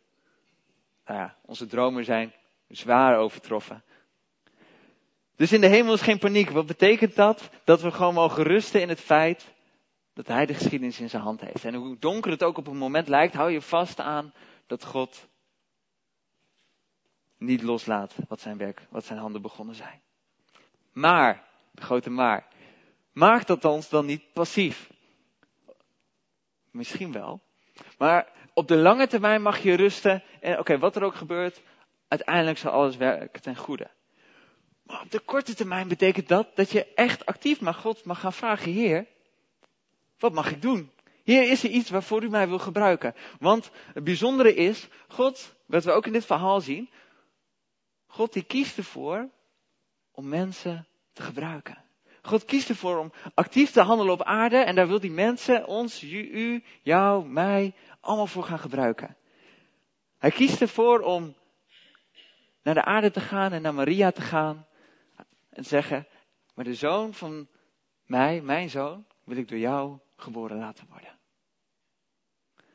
nou 1.05 1.19
ja, 1.19 1.37
onze 1.45 1.65
dromen 1.65 2.05
zijn 2.05 2.33
zwaar 2.67 3.17
overtroffen. 3.17 3.83
Dus 5.35 5.51
in 5.51 5.61
de 5.61 5.67
hemel 5.67 5.93
is 5.93 6.01
geen 6.01 6.19
paniek. 6.19 6.49
Wat 6.49 6.65
betekent 6.65 7.15
dat? 7.15 7.49
Dat 7.63 7.81
we 7.81 7.91
gewoon 7.91 8.13
mogen 8.13 8.43
rusten 8.43 8.81
in 8.81 8.89
het 8.89 8.99
feit 8.99 9.53
dat 10.19 10.27
hij 10.27 10.45
de 10.45 10.53
geschiedenis 10.53 10.99
in 10.99 11.09
zijn 11.09 11.21
hand 11.21 11.41
heeft. 11.41 11.65
En 11.65 11.73
hoe 11.73 11.97
donker 11.99 12.31
het 12.31 12.43
ook 12.43 12.57
op 12.57 12.67
een 12.67 12.77
moment 12.77 13.07
lijkt, 13.07 13.33
hou 13.33 13.51
je 13.51 13.61
vast 13.61 13.99
aan 13.99 14.33
dat 14.67 14.85
God 14.85 15.27
niet 17.37 17.61
loslaat 17.61 18.15
wat 18.27 18.41
zijn 18.41 18.57
werk, 18.57 18.81
wat 18.89 19.05
zijn 19.05 19.19
handen 19.19 19.41
begonnen 19.41 19.75
zijn. 19.75 20.01
Maar, 20.93 21.47
de 21.71 21.81
grote 21.81 22.09
maar, 22.09 22.47
maakt 23.13 23.47
dat 23.47 23.65
ons 23.65 23.89
dan 23.89 24.05
niet 24.05 24.33
passief? 24.33 24.89
Misschien 26.71 27.11
wel. 27.11 27.41
Maar 27.97 28.31
op 28.53 28.67
de 28.67 28.77
lange 28.77 29.07
termijn 29.07 29.41
mag 29.41 29.59
je 29.59 29.75
rusten 29.75 30.23
en 30.39 30.59
oké, 30.59 30.77
wat 30.77 30.95
er 30.95 31.03
ook 31.03 31.15
gebeurt, 31.15 31.61
uiteindelijk 32.07 32.57
zal 32.57 32.71
alles 32.71 32.95
werken 32.95 33.41
ten 33.41 33.55
goede. 33.55 33.89
Maar 34.83 35.01
op 35.01 35.11
de 35.11 35.19
korte 35.19 35.55
termijn 35.55 35.87
betekent 35.87 36.27
dat 36.27 36.55
dat 36.55 36.71
je 36.71 36.93
echt 36.93 37.25
actief 37.25 37.61
mag 37.61 37.81
God 37.81 38.05
mag 38.05 38.19
gaan 38.19 38.33
vragen, 38.33 38.71
Heer, 38.71 39.07
wat 40.19 40.33
mag 40.33 40.51
ik 40.51 40.61
doen? 40.61 40.91
Hier 41.23 41.49
is 41.49 41.63
er 41.63 41.69
iets 41.69 41.89
waarvoor 41.89 42.23
u 42.23 42.29
mij 42.29 42.47
wil 42.47 42.59
gebruiken. 42.59 43.15
Want 43.39 43.71
het 43.93 44.03
bijzondere 44.03 44.53
is, 44.53 44.87
God, 45.07 45.55
wat 45.65 45.83
we 45.83 45.91
ook 45.91 46.05
in 46.05 46.13
dit 46.13 46.25
verhaal 46.25 46.61
zien, 46.61 46.89
God 48.07 48.33
die 48.33 48.43
kiest 48.43 48.77
ervoor 48.77 49.29
om 50.11 50.27
mensen 50.27 50.87
te 51.13 51.21
gebruiken. 51.21 51.83
God 52.21 52.45
kiest 52.45 52.69
ervoor 52.69 52.97
om 52.97 53.11
actief 53.33 53.71
te 53.71 53.81
handelen 53.81 54.13
op 54.13 54.23
aarde 54.23 54.57
en 54.57 54.75
daar 54.75 54.87
wil 54.87 54.99
die 54.99 55.11
mensen, 55.11 55.67
ons, 55.67 56.03
u, 56.03 56.63
jou, 56.81 57.27
mij, 57.27 57.73
allemaal 57.99 58.27
voor 58.27 58.43
gaan 58.43 58.59
gebruiken. 58.59 59.17
Hij 60.17 60.31
kiest 60.31 60.61
ervoor 60.61 60.99
om 60.99 61.35
naar 62.63 62.73
de 62.73 62.83
aarde 62.83 63.11
te 63.11 63.21
gaan 63.21 63.51
en 63.51 63.61
naar 63.61 63.73
Maria 63.73 64.11
te 64.11 64.21
gaan 64.21 64.67
en 65.49 65.65
zeggen, 65.65 66.07
maar 66.55 66.65
de 66.65 66.75
zoon 66.75 67.13
van 67.13 67.47
mij, 68.05 68.41
mijn 68.41 68.69
zoon, 68.69 69.05
wil 69.23 69.37
ik 69.37 69.47
door 69.47 69.57
jou 69.57 69.99
geboren 70.21 70.57
laten 70.57 70.85
worden. 70.89 71.17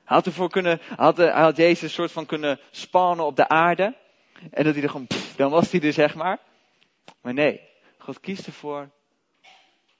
Hij 0.04 0.16
had 0.16 0.26
ervoor 0.26 0.50
kunnen, 0.50 0.80
had, 0.96 1.16
hij 1.16 1.42
had 1.42 1.56
Jezus 1.56 1.82
een 1.82 1.90
soort 1.90 2.12
van 2.12 2.26
kunnen 2.26 2.60
spannen 2.70 3.26
op 3.26 3.36
de 3.36 3.48
aarde. 3.48 3.96
En 4.50 4.64
dat 4.64 4.74
hij 4.74 4.82
er 4.82 4.90
gewoon, 4.90 5.06
dan 5.36 5.50
was 5.50 5.70
hij 5.70 5.80
er 5.80 5.92
zeg 5.92 6.14
maar. 6.14 6.38
Maar 7.20 7.34
nee, 7.34 7.60
God 7.98 8.20
kiest 8.20 8.46
ervoor 8.46 8.90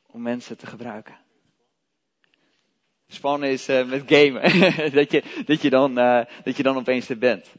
om 0.07 0.22
mensen 0.22 0.59
te 0.59 0.66
gebruiken. 0.66 1.18
Spannen 3.09 3.50
is 3.50 3.68
uh, 3.68 3.87
met 3.87 4.02
gamen. 4.07 4.42
dat, 4.98 5.11
je, 5.11 5.42
dat, 5.46 5.62
je 5.62 5.70
dan, 5.70 5.98
uh, 5.98 6.24
dat 6.44 6.57
je 6.57 6.62
dan 6.62 6.76
opeens 6.76 7.09
er 7.09 7.18
bent. 7.18 7.52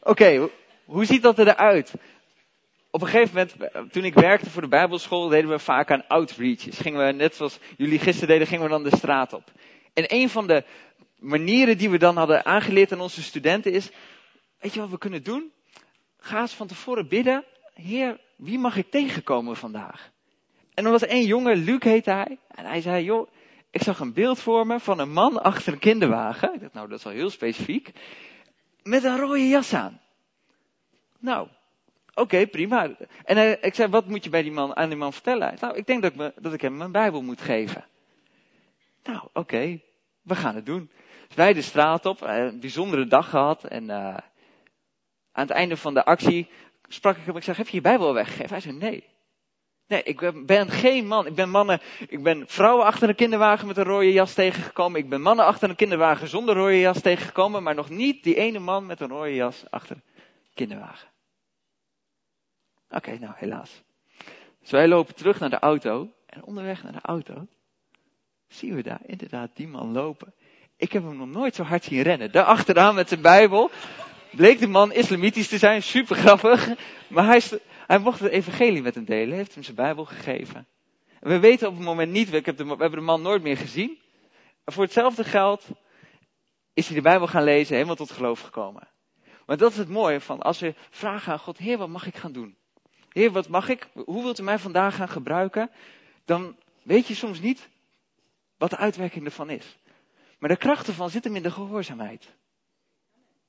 Oké, 0.00 0.48
hoe 0.84 1.04
ziet 1.04 1.22
dat 1.22 1.38
eruit? 1.38 1.94
Op 2.96 3.02
een 3.02 3.08
gegeven 3.08 3.34
moment, 3.34 3.92
toen 3.92 4.04
ik 4.04 4.14
werkte 4.14 4.50
voor 4.50 4.62
de 4.62 4.68
Bijbelschool, 4.68 5.28
deden 5.28 5.50
we 5.50 5.58
vaak 5.58 5.90
aan 5.90 6.06
outreaches. 6.08 6.78
Gingen 6.78 7.06
we, 7.06 7.12
net 7.12 7.34
zoals 7.34 7.58
jullie 7.76 7.98
gisteren 7.98 8.28
deden, 8.28 8.46
gingen 8.46 8.64
we 8.64 8.70
dan 8.70 8.82
de 8.82 8.96
straat 8.96 9.32
op. 9.32 9.52
En 9.92 10.04
een 10.06 10.28
van 10.28 10.46
de 10.46 10.64
manieren 11.18 11.78
die 11.78 11.90
we 11.90 11.98
dan 11.98 12.16
hadden 12.16 12.44
aangeleerd 12.44 12.92
aan 12.92 13.00
onze 13.00 13.22
studenten 13.22 13.72
is, 13.72 13.90
weet 14.58 14.74
je 14.74 14.80
wat 14.80 14.90
we 14.90 14.98
kunnen 14.98 15.22
doen? 15.22 15.52
Ga 16.18 16.40
eens 16.40 16.54
van 16.54 16.66
tevoren 16.66 17.08
bidden, 17.08 17.44
Heer, 17.74 18.20
wie 18.36 18.58
mag 18.58 18.76
ik 18.76 18.90
tegenkomen 18.90 19.56
vandaag? 19.56 20.10
En 20.74 20.84
er 20.84 20.90
was 20.90 21.06
één 21.06 21.26
jongen, 21.26 21.56
Luc 21.56 21.82
heette 21.82 22.10
hij, 22.10 22.38
en 22.48 22.64
hij 22.64 22.80
zei, 22.80 23.04
joh, 23.04 23.28
ik 23.70 23.82
zag 23.82 24.00
een 24.00 24.12
beeld 24.12 24.40
voor 24.40 24.66
me 24.66 24.80
van 24.80 24.98
een 24.98 25.12
man 25.12 25.42
achter 25.42 25.72
een 25.72 25.78
kinderwagen. 25.78 26.54
Ik 26.54 26.60
dacht, 26.60 26.72
nou, 26.72 26.88
dat 26.88 26.98
is 26.98 27.04
wel 27.04 27.12
heel 27.12 27.30
specifiek. 27.30 27.92
Met 28.82 29.04
een 29.04 29.18
rode 29.18 29.48
jas 29.48 29.74
aan. 29.74 30.00
Nou, 31.18 31.48
Oké, 32.18 32.46
prima. 32.46 32.96
En 33.24 33.62
ik 33.62 33.74
zei, 33.74 33.88
wat 33.88 34.06
moet 34.06 34.24
je 34.24 34.30
bij 34.30 34.42
die 34.42 34.52
man, 34.52 34.76
aan 34.76 34.88
die 34.88 34.98
man 34.98 35.12
vertellen? 35.12 35.56
Nou, 35.60 35.76
ik 35.76 35.86
denk 35.86 36.02
dat 36.02 36.12
ik, 36.12 36.32
dat 36.42 36.52
ik 36.52 36.60
hem 36.60 36.76
mijn 36.76 36.92
Bijbel 36.92 37.22
moet 37.22 37.40
geven. 37.40 37.84
Nou, 39.02 39.28
oké, 39.32 39.80
we 40.22 40.34
gaan 40.34 40.54
het 40.54 40.66
doen. 40.66 40.90
Dus 41.26 41.36
wij 41.36 41.52
de 41.52 41.62
straat 41.62 42.06
op, 42.06 42.22
eh, 42.22 42.36
een 42.36 42.60
bijzondere 42.60 43.06
dag 43.06 43.30
gehad. 43.30 43.64
En 43.64 43.84
uh, 43.84 43.96
aan 45.32 45.46
het 45.46 45.50
einde 45.50 45.76
van 45.76 45.94
de 45.94 46.04
actie 46.04 46.48
sprak 46.88 47.16
ik 47.16 47.24
hem, 47.24 47.36
ik 47.36 47.42
zeg, 47.42 47.56
heb 47.56 47.68
je 47.68 47.76
je 47.76 47.82
Bijbel 47.82 48.14
weggegeven? 48.14 48.50
Hij 48.50 48.60
zei, 48.60 48.76
nee. 48.76 49.04
Nee, 49.86 50.02
ik 50.02 50.46
ben 50.46 50.70
geen 50.70 51.06
man. 51.06 51.26
Ik 51.26 51.34
ben 51.34 51.50
mannen, 51.50 51.80
ik 52.08 52.22
ben 52.22 52.44
vrouwen 52.46 52.84
achter 52.84 53.08
een 53.08 53.14
kinderwagen 53.14 53.66
met 53.66 53.76
een 53.76 53.84
rode 53.84 54.12
jas 54.12 54.34
tegengekomen. 54.34 55.00
Ik 55.00 55.08
ben 55.08 55.20
mannen 55.20 55.44
achter 55.44 55.70
een 55.70 55.76
kinderwagen 55.76 56.28
zonder 56.28 56.54
rode 56.54 56.80
jas 56.80 57.00
tegengekomen. 57.00 57.62
Maar 57.62 57.74
nog 57.74 57.90
niet 57.90 58.24
die 58.24 58.34
ene 58.34 58.58
man 58.58 58.86
met 58.86 59.00
een 59.00 59.08
rode 59.08 59.34
jas 59.34 59.64
achter 59.70 59.96
een 59.96 60.02
kinderwagen. 60.54 61.08
Oké, 62.90 63.18
nou 63.18 63.32
helaas. 63.36 63.82
Dus 64.60 64.70
wij 64.70 64.88
lopen 64.88 65.14
terug 65.14 65.40
naar 65.40 65.50
de 65.50 65.58
auto. 65.58 66.12
En 66.26 66.44
onderweg 66.44 66.82
naar 66.82 66.92
de 66.92 67.02
auto 67.02 67.46
zien 68.48 68.74
we 68.74 68.82
daar 68.82 69.00
inderdaad 69.06 69.50
die 69.54 69.68
man 69.68 69.92
lopen. 69.92 70.34
Ik 70.76 70.92
heb 70.92 71.02
hem 71.02 71.16
nog 71.16 71.28
nooit 71.28 71.54
zo 71.54 71.62
hard 71.62 71.84
zien 71.84 72.02
rennen. 72.02 72.32
Daar 72.32 72.44
achteraan 72.44 72.94
met 72.94 73.08
zijn 73.08 73.20
Bijbel. 73.20 73.70
Bleek 74.30 74.58
de 74.58 74.66
man 74.66 74.92
islamitisch 74.92 75.48
te 75.48 75.58
zijn, 75.58 75.82
super 75.82 76.16
grappig. 76.16 76.68
Maar 77.08 77.26
hij, 77.26 77.42
hij 77.86 77.98
mocht 77.98 78.20
het 78.20 78.30
evangelie 78.30 78.82
met 78.82 78.94
hem 78.94 79.04
delen, 79.04 79.36
heeft 79.36 79.54
hem 79.54 79.62
zijn 79.62 79.76
Bijbel 79.76 80.04
gegeven. 80.04 80.66
En 81.20 81.30
we 81.30 81.38
weten 81.38 81.68
op 81.68 81.74
het 81.74 81.84
moment 81.84 82.12
niet, 82.12 82.30
we, 82.30 82.40
heb 82.44 82.58
we 82.58 82.66
hebben 82.66 82.90
de 82.90 83.00
man 83.00 83.22
nooit 83.22 83.42
meer 83.42 83.56
gezien. 83.56 83.98
Maar 84.64 84.74
voor 84.74 84.84
hetzelfde 84.84 85.24
geld 85.24 85.68
is 86.74 86.86
hij 86.86 86.96
de 86.96 87.02
Bijbel 87.02 87.26
gaan 87.26 87.44
lezen, 87.44 87.74
helemaal 87.74 87.96
tot 87.96 88.10
geloof 88.10 88.40
gekomen. 88.40 88.88
Maar 89.46 89.56
dat 89.56 89.70
is 89.70 89.76
het 89.76 89.88
mooie 89.88 90.20
van 90.20 90.42
als 90.42 90.60
we 90.60 90.74
vragen 90.90 91.32
aan 91.32 91.38
God, 91.38 91.58
Heer, 91.58 91.78
wat 91.78 91.88
mag 91.88 92.06
ik 92.06 92.16
gaan 92.16 92.32
doen? 92.32 92.56
Heer, 93.16 93.32
wat 93.32 93.48
mag 93.48 93.68
ik? 93.68 93.88
Hoe 93.92 94.22
wilt 94.22 94.38
u 94.38 94.42
mij 94.42 94.58
vandaag 94.58 94.96
gaan 94.96 95.08
gebruiken? 95.08 95.70
Dan 96.24 96.56
weet 96.82 97.06
je 97.06 97.14
soms 97.14 97.40
niet 97.40 97.68
wat 98.56 98.70
de 98.70 98.76
uitwerking 98.76 99.24
ervan 99.24 99.50
is. 99.50 99.78
Maar 100.38 100.48
de 100.48 100.56
kracht 100.56 100.86
ervan 100.86 101.10
zit 101.10 101.24
hem 101.24 101.36
in 101.36 101.42
de 101.42 101.50
gehoorzaamheid. 101.50 102.34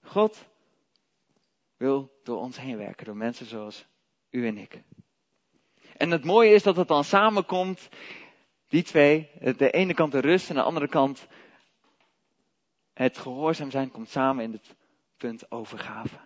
God 0.02 0.46
wil 1.78 2.20
door 2.24 2.38
ons 2.38 2.60
heen 2.60 2.78
werken, 2.78 3.06
door 3.06 3.18
mensen 3.18 3.46
zoals 3.46 3.86
u 4.30 4.48
en 4.48 4.58
ik. 4.58 4.82
En 5.98 6.12
het 6.12 6.24
mooie 6.24 6.54
is 6.54 6.64
dat 6.64 6.76
het 6.76 6.88
dan 6.88 7.04
samenkomt, 7.04 7.90
die 8.68 8.84
twee, 8.84 9.30
de 9.58 9.72
ene 9.72 9.94
kant 9.94 10.12
de 10.12 10.20
rust 10.20 10.50
en 10.50 10.56
de 10.56 10.62
andere 10.62 10.88
kant 10.88 11.28
het 12.94 13.18
gehoorzaam 13.18 13.72
zijn, 13.72 13.92
komt 13.92 14.10
samen 14.10 14.44
in 14.44 14.52
het 14.52 14.76
punt 15.18 15.52
overgave. 15.52 16.18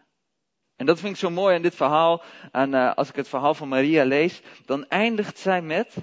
En 0.81 0.87
dat 0.87 0.99
vind 0.99 1.13
ik 1.13 1.19
zo 1.19 1.29
mooi 1.29 1.55
in 1.55 1.61
dit 1.61 1.75
verhaal. 1.75 2.23
En 2.51 2.73
uh, 2.73 2.93
als 2.93 3.09
ik 3.09 3.15
het 3.15 3.27
verhaal 3.27 3.53
van 3.53 3.67
Maria 3.67 4.03
lees, 4.03 4.41
dan 4.65 4.87
eindigt 4.87 5.37
zij 5.37 5.61
met, 5.61 5.95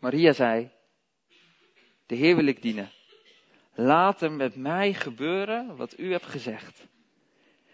Maria 0.00 0.32
zei, 0.32 0.70
de 2.06 2.14
Heer 2.14 2.36
wil 2.36 2.46
ik 2.46 2.62
dienen. 2.62 2.90
Laat 3.74 4.22
er 4.22 4.32
met 4.32 4.56
mij 4.56 4.92
gebeuren 4.94 5.76
wat 5.76 5.98
u 5.98 6.12
hebt 6.12 6.26
gezegd. 6.26 6.86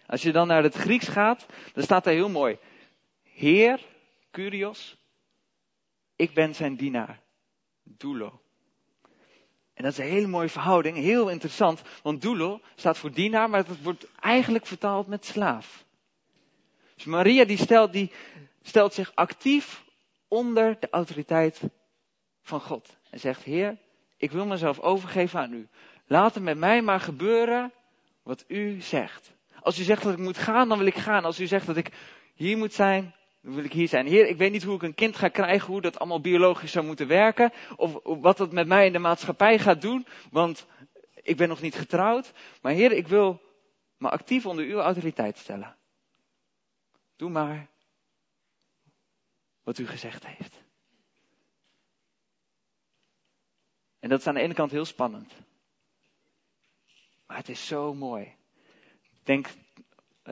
Als 0.06 0.22
je 0.22 0.32
dan 0.32 0.46
naar 0.46 0.62
het 0.62 0.74
Grieks 0.74 1.08
gaat, 1.08 1.46
dan 1.72 1.82
staat 1.82 2.06
er 2.06 2.12
heel 2.12 2.28
mooi. 2.28 2.58
Heer, 3.22 3.80
Curios, 4.30 4.96
ik 6.16 6.34
ben 6.34 6.54
zijn 6.54 6.76
dienaar. 6.76 7.20
Doulo. 7.82 8.41
En 9.82 9.88
dat 9.88 9.98
is 9.98 10.04
een 10.04 10.12
hele 10.12 10.26
mooie 10.26 10.48
verhouding, 10.48 10.96
heel 10.96 11.28
interessant, 11.28 11.82
want 12.02 12.22
doulo 12.22 12.60
staat 12.74 12.98
voor 12.98 13.12
dienaar, 13.12 13.50
maar 13.50 13.64
het 13.66 13.82
wordt 13.82 14.06
eigenlijk 14.20 14.66
vertaald 14.66 15.06
met 15.06 15.24
slaaf. 15.24 15.84
Dus 16.94 17.04
Maria 17.04 17.44
die 17.44 17.56
stelt, 17.56 17.92
die 17.92 18.12
stelt 18.60 18.94
zich 18.94 19.14
actief 19.14 19.84
onder 20.28 20.76
de 20.80 20.88
autoriteit 20.90 21.60
van 22.42 22.60
God. 22.60 22.96
En 23.10 23.20
zegt, 23.20 23.42
Heer, 23.42 23.78
ik 24.16 24.30
wil 24.30 24.46
mezelf 24.46 24.80
overgeven 24.80 25.40
aan 25.40 25.52
u. 25.52 25.68
Laat 26.06 26.34
er 26.34 26.42
met 26.42 26.58
mij 26.58 26.82
maar 26.82 27.00
gebeuren 27.00 27.72
wat 28.22 28.44
u 28.48 28.80
zegt. 28.80 29.32
Als 29.60 29.78
u 29.78 29.82
zegt 29.82 30.02
dat 30.02 30.12
ik 30.12 30.18
moet 30.18 30.38
gaan, 30.38 30.68
dan 30.68 30.78
wil 30.78 30.86
ik 30.86 30.98
gaan. 30.98 31.24
Als 31.24 31.40
u 31.40 31.46
zegt 31.46 31.66
dat 31.66 31.76
ik 31.76 31.90
hier 32.34 32.56
moet 32.56 32.72
zijn, 32.72 33.14
wil 33.42 33.64
ik 33.64 33.72
hier 33.72 33.88
zijn. 33.88 34.06
Heer, 34.06 34.26
ik 34.26 34.36
weet 34.36 34.52
niet 34.52 34.62
hoe 34.62 34.74
ik 34.74 34.82
een 34.82 34.94
kind 34.94 35.16
ga 35.16 35.28
krijgen, 35.28 35.72
hoe 35.72 35.80
dat 35.80 35.98
allemaal 35.98 36.20
biologisch 36.20 36.72
zou 36.72 36.86
moeten 36.86 37.06
werken. 37.06 37.52
Of 37.76 37.98
wat 38.02 38.36
dat 38.36 38.52
met 38.52 38.66
mij 38.66 38.86
in 38.86 38.92
de 38.92 38.98
maatschappij 38.98 39.58
gaat 39.58 39.80
doen, 39.80 40.06
want 40.30 40.66
ik 41.14 41.36
ben 41.36 41.48
nog 41.48 41.60
niet 41.60 41.74
getrouwd. 41.74 42.32
Maar 42.62 42.72
Heer, 42.72 42.92
ik 42.92 43.08
wil 43.08 43.40
me 43.96 44.10
actief 44.10 44.46
onder 44.46 44.64
uw 44.64 44.78
autoriteit 44.78 45.38
stellen. 45.38 45.76
Doe 47.16 47.30
maar 47.30 47.70
wat 49.62 49.78
u 49.78 49.86
gezegd 49.86 50.26
heeft. 50.26 50.62
En 53.98 54.08
dat 54.08 54.20
is 54.20 54.26
aan 54.26 54.34
de 54.34 54.40
ene 54.40 54.54
kant 54.54 54.70
heel 54.70 54.84
spannend. 54.84 55.32
Maar 57.26 57.36
het 57.36 57.48
is 57.48 57.66
zo 57.66 57.94
mooi. 57.94 58.34
Denk 59.22 59.48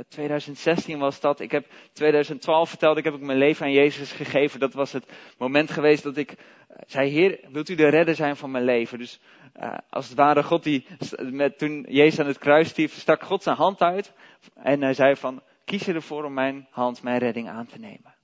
2016 0.08 0.94
eh, 0.94 1.00
was 1.00 1.20
dat. 1.20 1.40
Ik 1.40 1.50
heb 1.50 1.66
2012 1.92 2.68
verteld, 2.68 2.96
ik 2.96 3.04
heb 3.04 3.14
ik 3.14 3.20
mijn 3.20 3.38
leven 3.38 3.66
aan 3.66 3.72
Jezus 3.72 4.12
gegeven. 4.12 4.60
Dat 4.60 4.74
was 4.74 4.92
het 4.92 5.12
moment 5.38 5.70
geweest 5.70 6.02
dat 6.02 6.16
ik 6.16 6.30
eh, 6.30 6.76
zei, 6.86 7.10
Heer, 7.10 7.40
wilt 7.52 7.68
u 7.68 7.74
de 7.74 7.88
redder 7.88 8.14
zijn 8.14 8.36
van 8.36 8.50
mijn 8.50 8.64
leven? 8.64 8.98
Dus 8.98 9.20
uh, 9.60 9.78
als 9.90 10.08
het 10.08 10.16
ware 10.16 10.42
God 10.42 10.62
die, 10.62 10.86
met, 11.18 11.58
toen 11.58 11.86
Jezus 11.88 12.20
aan 12.20 12.26
het 12.26 12.38
kruis 12.38 12.68
stief, 12.68 12.94
stak 12.94 13.22
God 13.22 13.42
zijn 13.42 13.56
hand 13.56 13.80
uit. 13.80 14.12
En 14.54 14.82
hij 14.82 14.94
zei 14.94 15.16
van, 15.16 15.42
kies 15.64 15.88
ervoor 15.88 16.24
om 16.24 16.34
mijn 16.34 16.66
hand, 16.70 17.02
mijn 17.02 17.18
redding 17.18 17.48
aan 17.48 17.66
te 17.66 17.78
nemen. 17.78 18.14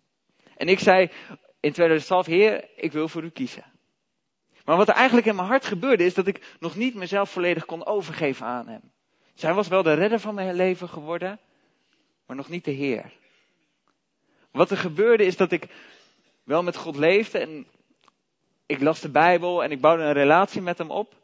En 0.57 0.69
ik 0.69 0.79
zei 0.79 1.11
in 1.61 1.73
2012, 1.73 2.27
Heer, 2.27 2.69
ik 2.77 2.93
wil 2.93 3.09
voor 3.09 3.23
u 3.23 3.31
kiezen. 3.31 3.65
Maar 4.65 4.77
wat 4.77 4.89
er 4.89 4.95
eigenlijk 4.95 5.27
in 5.27 5.37
mijn 5.37 5.49
hart 5.49 5.65
gebeurde, 5.65 6.05
is 6.05 6.15
dat 6.15 6.27
ik 6.27 6.57
nog 6.61 6.77
niet 6.77 6.95
mezelf 6.95 7.31
volledig 7.31 7.65
kon 7.65 7.87
overgeven 7.87 8.47
aan 8.47 8.69
hem. 8.69 8.93
Zij 9.35 9.55
was 9.55 9.69
wel 9.69 9.83
de 9.83 9.95
redder 9.95 10.21
van 10.21 10.35
mijn 10.35 10.55
leven 10.55 10.89
geworden, 10.89 11.41
maar 12.27 12.37
nog 12.37 12.49
niet 12.49 12.65
de 12.65 12.71
Heer. 12.71 13.13
Wat 14.51 14.71
er 14.71 14.77
gebeurde 14.77 15.25
is 15.25 15.37
dat 15.37 15.53
ik 15.53 15.69
wel 16.45 16.63
met 16.63 16.77
God 16.77 16.97
leefde 16.97 17.39
en 17.39 17.67
ik 18.67 18.81
las 18.81 19.01
de 19.01 19.11
Bijbel 19.11 19.63
en 19.63 19.71
ik 19.71 19.81
bouwde 19.81 20.03
een 20.03 20.13
relatie 20.13 20.63
met 20.63 20.79
hem 20.79 20.91
op. 20.91 21.15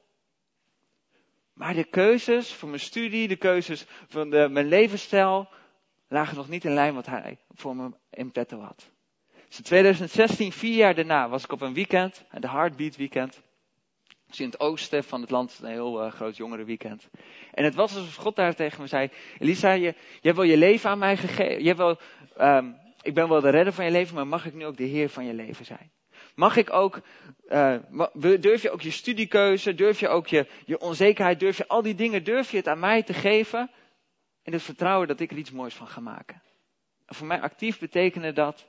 Maar 1.52 1.74
de 1.74 1.84
keuzes 1.84 2.54
voor 2.54 2.68
mijn 2.68 2.80
studie, 2.80 3.28
de 3.28 3.36
keuzes 3.36 3.86
van 4.08 4.30
de, 4.30 4.48
mijn 4.50 4.68
levensstijl, 4.68 5.48
lagen 6.08 6.36
nog 6.36 6.48
niet 6.48 6.64
in 6.64 6.74
lijn 6.74 6.94
wat 6.94 7.06
hij 7.06 7.38
voor 7.54 7.76
me 7.76 7.90
in 8.10 8.32
petto 8.32 8.60
had. 8.60 8.90
Dus 9.48 9.58
in 9.58 9.64
2016, 9.64 10.52
vier 10.52 10.76
jaar 10.76 10.94
daarna, 10.94 11.28
was 11.28 11.44
ik 11.44 11.52
op 11.52 11.60
een 11.60 11.74
weekend, 11.74 12.24
de 12.30 12.48
Heartbeat 12.48 12.96
Weekend. 12.96 13.42
In 14.38 14.46
het 14.46 14.60
oosten 14.60 15.04
van 15.04 15.20
het 15.20 15.30
land, 15.30 15.58
een 15.62 15.70
heel 15.70 16.04
uh, 16.04 16.12
groot 16.12 16.36
jongerenweekend. 16.36 17.08
En 17.52 17.64
het 17.64 17.74
was 17.74 17.96
alsof 17.96 18.14
God 18.14 18.36
daar 18.36 18.54
tegen 18.54 18.80
me 18.80 18.86
zei, 18.86 19.10
Elisa, 19.38 19.72
je, 19.72 19.94
hebt 20.20 20.36
wel 20.36 20.44
je 20.44 20.56
leven 20.56 20.90
aan 20.90 20.98
mij 20.98 21.16
gegeven. 21.16 21.98
Um, 22.40 22.80
ik 23.02 23.14
ben 23.14 23.28
wel 23.28 23.40
de 23.40 23.50
redder 23.50 23.72
van 23.72 23.84
je 23.84 23.90
leven, 23.90 24.14
maar 24.14 24.26
mag 24.26 24.46
ik 24.46 24.54
nu 24.54 24.64
ook 24.64 24.76
de 24.76 24.84
Heer 24.84 25.08
van 25.08 25.24
je 25.24 25.34
leven 25.34 25.64
zijn? 25.64 25.90
Mag 26.34 26.56
ik 26.56 26.72
ook, 26.72 27.00
uh, 27.48 27.76
durf 28.40 28.62
je 28.62 28.70
ook 28.70 28.80
je 28.80 28.90
studiekeuze, 28.90 29.74
durf 29.74 30.00
je 30.00 30.08
ook 30.08 30.26
je, 30.26 30.46
je 30.64 30.80
onzekerheid, 30.80 31.40
durf 31.40 31.56
je 31.56 31.68
al 31.68 31.82
die 31.82 31.94
dingen, 31.94 32.24
durf 32.24 32.50
je 32.50 32.56
het 32.56 32.68
aan 32.68 32.78
mij 32.78 33.02
te 33.02 33.14
geven? 33.14 33.70
In 34.42 34.52
het 34.52 34.62
vertrouwen 34.62 35.08
dat 35.08 35.20
ik 35.20 35.30
er 35.30 35.36
iets 35.36 35.50
moois 35.50 35.74
van 35.74 35.88
ga 35.88 36.00
maken. 36.00 36.42
En 37.06 37.14
voor 37.14 37.26
mij 37.26 37.40
actief 37.40 37.78
betekende 37.78 38.32
dat, 38.32 38.66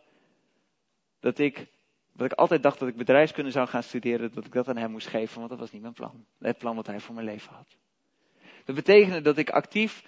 dat 1.19 1.39
ik 1.39 1.67
wat 2.13 2.32
ik 2.32 2.38
altijd 2.38 2.63
dacht 2.63 2.80
dat 2.80 2.88
ik 2.88 2.95
bedrijfskunde 2.95 3.52
zou 3.52 3.67
gaan 3.67 3.84
studeren, 3.84 4.34
dat 4.34 4.45
ik 4.45 4.52
dat 4.52 4.67
aan 4.67 4.78
hem 4.78 4.91
moest 4.91 5.08
geven, 5.08 5.38
want 5.38 5.49
dat 5.49 5.60
was 5.60 5.71
niet 5.71 5.82
mijn 5.82 5.93
plan. 5.93 6.26
Het 6.39 6.58
plan 6.58 6.76
wat 6.76 6.88
hij 6.88 6.99
voor 6.99 7.15
mijn 7.15 7.28
leven 7.28 7.54
had. 7.54 7.78
Dat 8.65 8.76
betekende 8.76 9.21
dat 9.21 9.38
ik 9.38 9.49
actief 9.49 10.04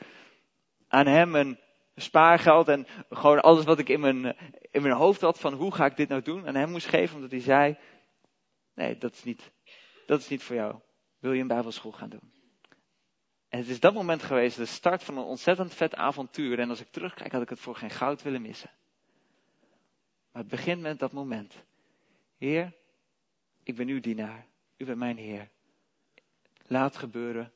aan 0.88 1.08
hem 1.08 1.36
een 1.36 1.60
spaargeld 1.96 2.68
en 2.68 2.88
gewoon 3.10 3.42
alles 3.42 3.66
wat 3.66 3.80
ik 3.80 3.90
in 3.90 4.00
mijn, 4.00 4.36
in 4.72 4.82
mijn 4.82 4.94
hoofd 4.94 5.22
had 5.22 5.40
van 5.40 5.54
hoe 5.54 5.74
ga 5.74 5.86
ik 5.86 5.96
dit 5.96 6.10
nou 6.10 6.22
doen, 6.22 6.48
aan 6.48 6.56
hem 6.56 6.70
moest 6.70 6.88
geven, 6.88 7.16
omdat 7.16 7.32
hij 7.32 7.40
zei, 7.40 7.78
nee, 8.74 8.98
dat 8.98 9.14
is 9.14 9.24
niet, 9.24 9.52
dat 10.06 10.20
is 10.20 10.28
niet 10.28 10.44
voor 10.44 10.56
jou. 10.56 10.76
Wil 11.20 11.34
je 11.34 11.42
een 11.42 11.48
bijbelschool 11.48 11.92
gaan 11.92 12.10
doen? 12.10 12.34
En 13.50 13.60
het 13.60 13.70
is 13.70 13.80
dat 13.80 13.94
moment 13.94 14.24
geweest, 14.24 14.58
de 14.58 14.66
start 14.66 15.04
van 15.04 15.18
een 15.18 15.24
ontzettend 15.24 15.74
vet 15.74 15.96
avontuur. 15.96 16.60
En 16.60 16.70
als 16.70 16.82
ik 16.82 16.92
terugkijk, 16.92 17.32
had 17.32 17.42
ik 17.42 17.50
het 17.50 17.60
voor 17.60 17.76
geen 17.76 17.90
goud 17.90 18.22
willen 18.22 18.42
missen. 18.42 18.70
Maar 20.32 20.42
het 20.42 20.52
begint 20.52 20.82
met 20.82 21.00
dat 21.00 21.12
moment. 21.12 21.64
Heer, 22.38 22.74
ik 23.64 23.76
ben 23.76 23.88
uw 23.88 24.00
dienaar. 24.00 24.46
U 24.78 24.86
bent 24.86 24.98
mijn 24.98 25.18
Heer. 25.18 25.50
Laat 26.68 26.98
gebeuren 26.98 27.52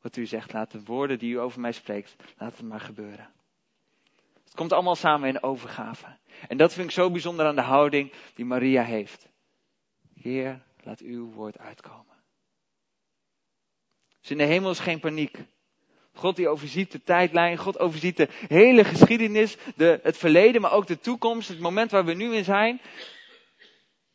wat 0.00 0.16
u 0.16 0.26
zegt. 0.26 0.52
Laat 0.52 0.70
de 0.70 0.82
woorden 0.82 1.18
die 1.18 1.32
u 1.32 1.38
over 1.38 1.60
mij 1.60 1.72
spreekt, 1.72 2.16
laat 2.38 2.56
het 2.56 2.66
maar 2.66 2.80
gebeuren. 2.80 3.30
Het 4.44 4.54
komt 4.54 4.72
allemaal 4.72 4.96
samen 4.96 5.28
in 5.28 5.42
overgave. 5.42 6.16
En 6.48 6.56
dat 6.56 6.72
vind 6.72 6.86
ik 6.86 6.92
zo 6.92 7.10
bijzonder 7.10 7.46
aan 7.46 7.54
de 7.54 7.60
houding 7.60 8.12
die 8.34 8.44
Maria 8.44 8.82
heeft. 8.82 9.28
Heer, 10.20 10.62
laat 10.82 11.00
uw 11.00 11.30
woord 11.30 11.58
uitkomen. 11.58 12.16
Dus 14.20 14.30
in 14.30 14.38
de 14.38 14.44
hemel 14.44 14.70
is 14.70 14.78
geen 14.78 15.00
paniek. 15.00 15.38
God 16.14 16.36
die 16.36 16.48
overziet 16.48 16.92
de 16.92 17.02
tijdlijn, 17.02 17.56
God 17.56 17.78
overziet 17.78 18.16
de 18.16 18.28
hele 18.30 18.84
geschiedenis, 18.84 19.56
de, 19.76 20.00
het 20.02 20.16
verleden, 20.16 20.60
maar 20.60 20.72
ook 20.72 20.86
de 20.86 20.98
toekomst, 20.98 21.48
het 21.48 21.58
moment 21.58 21.90
waar 21.90 22.04
we 22.04 22.14
nu 22.14 22.34
in 22.34 22.44
zijn. 22.44 22.80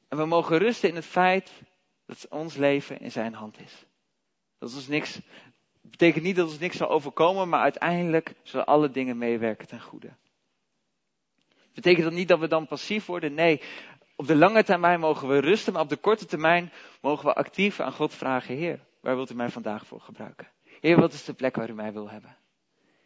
En 0.08 0.18
we 0.18 0.26
mogen 0.26 0.58
rusten 0.58 0.90
in 0.90 0.96
het 0.96 1.06
feit 1.06 1.62
dat 2.06 2.28
ons 2.30 2.56
leven 2.56 3.00
in 3.00 3.12
zijn 3.12 3.34
hand 3.34 3.60
is. 3.60 3.86
Dat 4.58 4.76
ons 4.76 4.88
niks, 4.88 5.22
betekent 5.82 6.24
niet 6.24 6.36
dat 6.36 6.48
ons 6.48 6.60
niks 6.60 6.78
zal 6.78 6.90
overkomen, 6.90 7.50
maar 7.50 7.62
uiteindelijk 7.62 8.34
zullen 8.44 8.66
alle 8.66 8.92
dingen 8.92 9.18
meewerken 9.18 9.68
ten 9.68 9.82
goede. 9.82 10.16
Betekent 11.74 12.04
dat 12.04 12.14
niet 12.14 12.28
dat 12.28 12.40
we 12.40 12.48
dan 12.48 12.68
passief 12.68 13.06
worden? 13.06 13.34
Nee, 13.34 13.62
op 14.16 14.28
de 14.28 14.36
lange 14.36 14.64
termijn 14.64 15.00
mogen 15.00 15.28
we 15.28 15.40
rusten, 15.40 15.74
maar 15.74 15.82
op 15.82 15.90
de 15.90 15.98
korte 15.98 16.26
termijn 16.26 16.72
mogen 17.02 17.26
we 17.26 17.34
actief 17.34 17.80
aan 17.80 17.94
God 17.94 18.14
vragen, 18.14 18.56
Heer, 18.56 18.80
waar 19.02 19.16
wilt 19.16 19.32
u 19.32 19.36
mij 19.36 19.50
vandaag 19.50 19.88
voor 19.88 20.02
gebruiken? 20.02 20.48
Heer, 20.64 21.00
wat 21.00 21.14
is 21.14 21.26
de 21.26 21.34
plek 21.34 21.56
waar 21.56 21.70
u 21.70 21.74
mij 21.74 21.94
wil 21.94 22.10
hebben? 22.10 22.38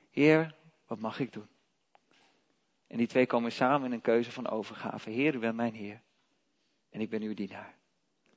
Heer, 0.10 0.56
wat 0.88 1.00
mag 1.00 1.20
ik 1.20 1.34
doen? 1.34 1.48
En 2.88 2.98
die 2.98 3.08
twee 3.08 3.26
komen 3.26 3.52
samen 3.52 3.86
in 3.86 3.92
een 3.92 4.02
keuze 4.02 4.32
van 4.32 4.50
overgave. 4.50 5.10
Heer, 5.10 5.36
u 5.36 5.40
bent 5.40 5.56
mijn 5.56 5.74
Heer 5.74 6.02
en 6.92 7.02
ik 7.02 7.10
ben 7.10 7.22
uw 7.22 7.34
dienaar. 7.34 7.74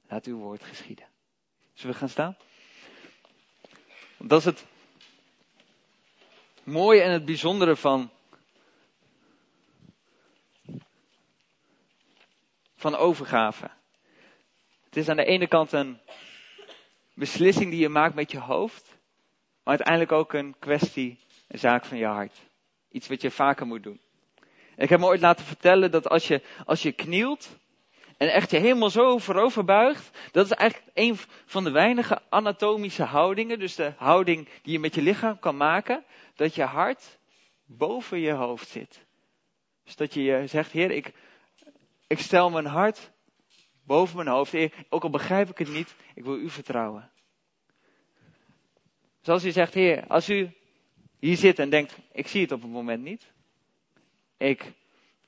Laat 0.08 0.26
uw 0.26 0.38
woord 0.38 0.64
geschieden. 0.64 1.06
Zullen 1.72 1.92
we 1.92 1.98
gaan 1.98 2.08
staan? 2.08 2.36
Dat 4.18 4.38
is 4.38 4.44
het 4.44 4.64
mooie 6.62 7.02
en 7.02 7.10
het 7.10 7.24
bijzondere 7.24 7.76
van, 7.76 8.10
van 12.76 12.96
overgave. 12.96 13.70
Het 14.84 14.96
is 14.96 15.08
aan 15.08 15.16
de 15.16 15.24
ene 15.24 15.48
kant 15.48 15.72
een 15.72 16.00
beslissing 17.14 17.70
die 17.70 17.80
je 17.80 17.88
maakt 17.88 18.14
met 18.14 18.30
je 18.30 18.38
hoofd, 18.38 18.86
maar 19.62 19.76
uiteindelijk 19.76 20.12
ook 20.12 20.32
een 20.32 20.58
kwestie, 20.58 21.18
een 21.48 21.58
zaak 21.58 21.84
van 21.84 21.98
je 21.98 22.06
hart. 22.06 22.38
Iets 22.90 23.08
wat 23.08 23.22
je 23.22 23.30
vaker 23.30 23.66
moet 23.66 23.82
doen. 23.82 24.00
Ik 24.76 24.88
heb 24.88 25.00
me 25.00 25.06
ooit 25.06 25.20
laten 25.20 25.44
vertellen 25.44 25.90
dat 25.90 26.08
als 26.08 26.28
je, 26.28 26.42
als 26.64 26.82
je 26.82 26.92
knielt, 26.92 27.56
en 28.16 28.32
echt 28.32 28.50
je 28.50 28.58
helemaal 28.58 28.90
zo 28.90 29.18
voorover 29.18 29.64
buigt, 29.64 30.18
dat 30.32 30.44
is 30.44 30.50
eigenlijk 30.50 30.90
een 30.94 31.16
van 31.44 31.64
de 31.64 31.70
weinige 31.70 32.22
anatomische 32.28 33.02
houdingen, 33.02 33.58
dus 33.58 33.74
de 33.74 33.92
houding 33.96 34.48
die 34.62 34.72
je 34.72 34.78
met 34.78 34.94
je 34.94 35.02
lichaam 35.02 35.38
kan 35.38 35.56
maken, 35.56 36.04
dat 36.34 36.54
je 36.54 36.62
hart 36.62 37.18
boven 37.64 38.20
je 38.20 38.32
hoofd 38.32 38.68
zit. 38.68 39.06
Dus 39.84 39.96
dat 39.96 40.14
je 40.14 40.46
zegt, 40.46 40.72
Heer, 40.72 40.90
ik, 40.90 41.12
ik 42.06 42.18
stel 42.18 42.50
mijn 42.50 42.66
hart 42.66 43.12
boven 43.86 44.16
mijn 44.16 44.28
hoofd. 44.28 44.54
Ook 44.88 45.02
al 45.02 45.10
begrijp 45.10 45.50
ik 45.50 45.58
het 45.58 45.68
niet, 45.68 45.94
ik 46.14 46.24
wil 46.24 46.38
u 46.38 46.50
vertrouwen. 46.50 47.10
Zoals 49.20 49.44
u 49.44 49.50
zegt, 49.50 49.74
Heer, 49.74 50.06
als 50.06 50.28
u 50.28 50.50
hier 51.18 51.36
zit 51.36 51.58
en 51.58 51.70
denkt, 51.70 51.98
ik 52.12 52.26
zie 52.26 52.42
het 52.42 52.52
op 52.52 52.62
het 52.62 52.70
moment 52.70 53.02
niet. 53.02 53.32
Ik, 54.36 54.72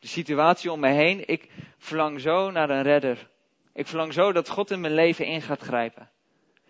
de 0.06 0.12
situatie 0.12 0.72
om 0.72 0.80
me 0.80 0.92
heen, 0.92 1.28
ik 1.28 1.50
verlang 1.78 2.20
zo 2.20 2.50
naar 2.50 2.70
een 2.70 2.82
redder. 2.82 3.30
Ik 3.72 3.86
verlang 3.86 4.12
zo 4.12 4.32
dat 4.32 4.48
God 4.48 4.70
in 4.70 4.80
mijn 4.80 4.94
leven 4.94 5.26
in 5.26 5.42
gaat 5.42 5.60
grijpen. 5.60 6.10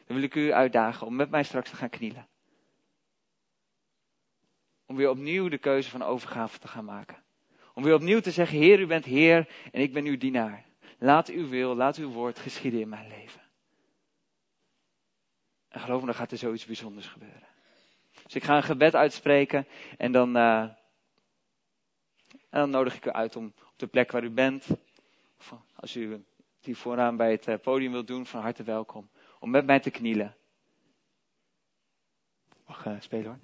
Dan 0.07 0.17
wil 0.17 0.25
ik 0.25 0.35
u 0.35 0.53
uitdagen 0.53 1.07
om 1.07 1.17
met 1.17 1.31
mij 1.31 1.43
straks 1.43 1.71
te 1.71 1.77
gaan 1.77 1.89
knielen. 1.89 2.27
Om 4.87 4.97
weer 4.97 5.11
opnieuw 5.11 5.49
de 5.49 5.59
keuze 5.59 5.91
van 5.91 6.03
overgave 6.03 6.59
te 6.59 6.69
gaan 6.69 6.85
maken. 6.85 7.23
Om 7.75 7.83
weer 7.83 7.95
opnieuw 7.95 8.21
te 8.21 8.31
zeggen, 8.31 8.59
Heer, 8.59 8.81
u 8.81 8.87
bent 8.87 9.05
Heer 9.05 9.49
en 9.73 9.81
ik 9.81 9.93
ben 9.93 10.05
uw 10.05 10.17
dienaar. 10.17 10.65
Laat 10.99 11.29
uw 11.29 11.49
wil, 11.49 11.75
laat 11.75 11.97
uw 11.97 12.11
woord 12.11 12.39
geschieden 12.39 12.81
in 12.81 12.89
mijn 12.89 13.09
leven. 13.09 13.41
En 15.69 15.81
geloof 15.81 16.01
me, 16.01 16.07
dan 16.07 16.15
gaat 16.15 16.33
er 16.33 16.39
zoiets 16.39 16.67
bijzonders 16.67 17.07
gebeuren. 17.07 17.49
Dus 18.25 18.35
ik 18.35 18.45
ga 18.45 18.57
een 18.57 18.63
gebed 18.63 18.95
uitspreken 18.95 19.67
en 19.97 20.13
dan, 20.13 20.37
uh, 20.37 20.69
en 22.57 22.63
dan 22.63 22.71
nodig 22.71 22.97
ik 22.97 23.07
u 23.07 23.11
uit 23.11 23.37
om 23.37 23.47
op 23.47 23.73
de 23.77 23.87
plek 23.87 24.13
waar 24.13 24.25
u 24.25 24.31
bent, 24.31 24.67
of 25.39 25.55
als 25.75 25.97
u 25.97 26.25
die 26.61 26.77
vooraan 26.77 27.17
bij 27.17 27.31
het 27.31 27.49
eh, 27.49 27.59
podium 27.63 27.93
wilt 27.93 28.07
doen, 28.07 28.27
van 28.27 28.41
harte 28.41 28.63
welkom. 28.63 29.09
Om 29.41 29.51
met 29.51 29.67
mij 29.67 29.81
te 29.81 29.91
knielen. 29.91 30.37
Mag 32.67 32.87
uh, 32.87 32.93
spelen 33.01 33.25
hoor. 33.25 33.39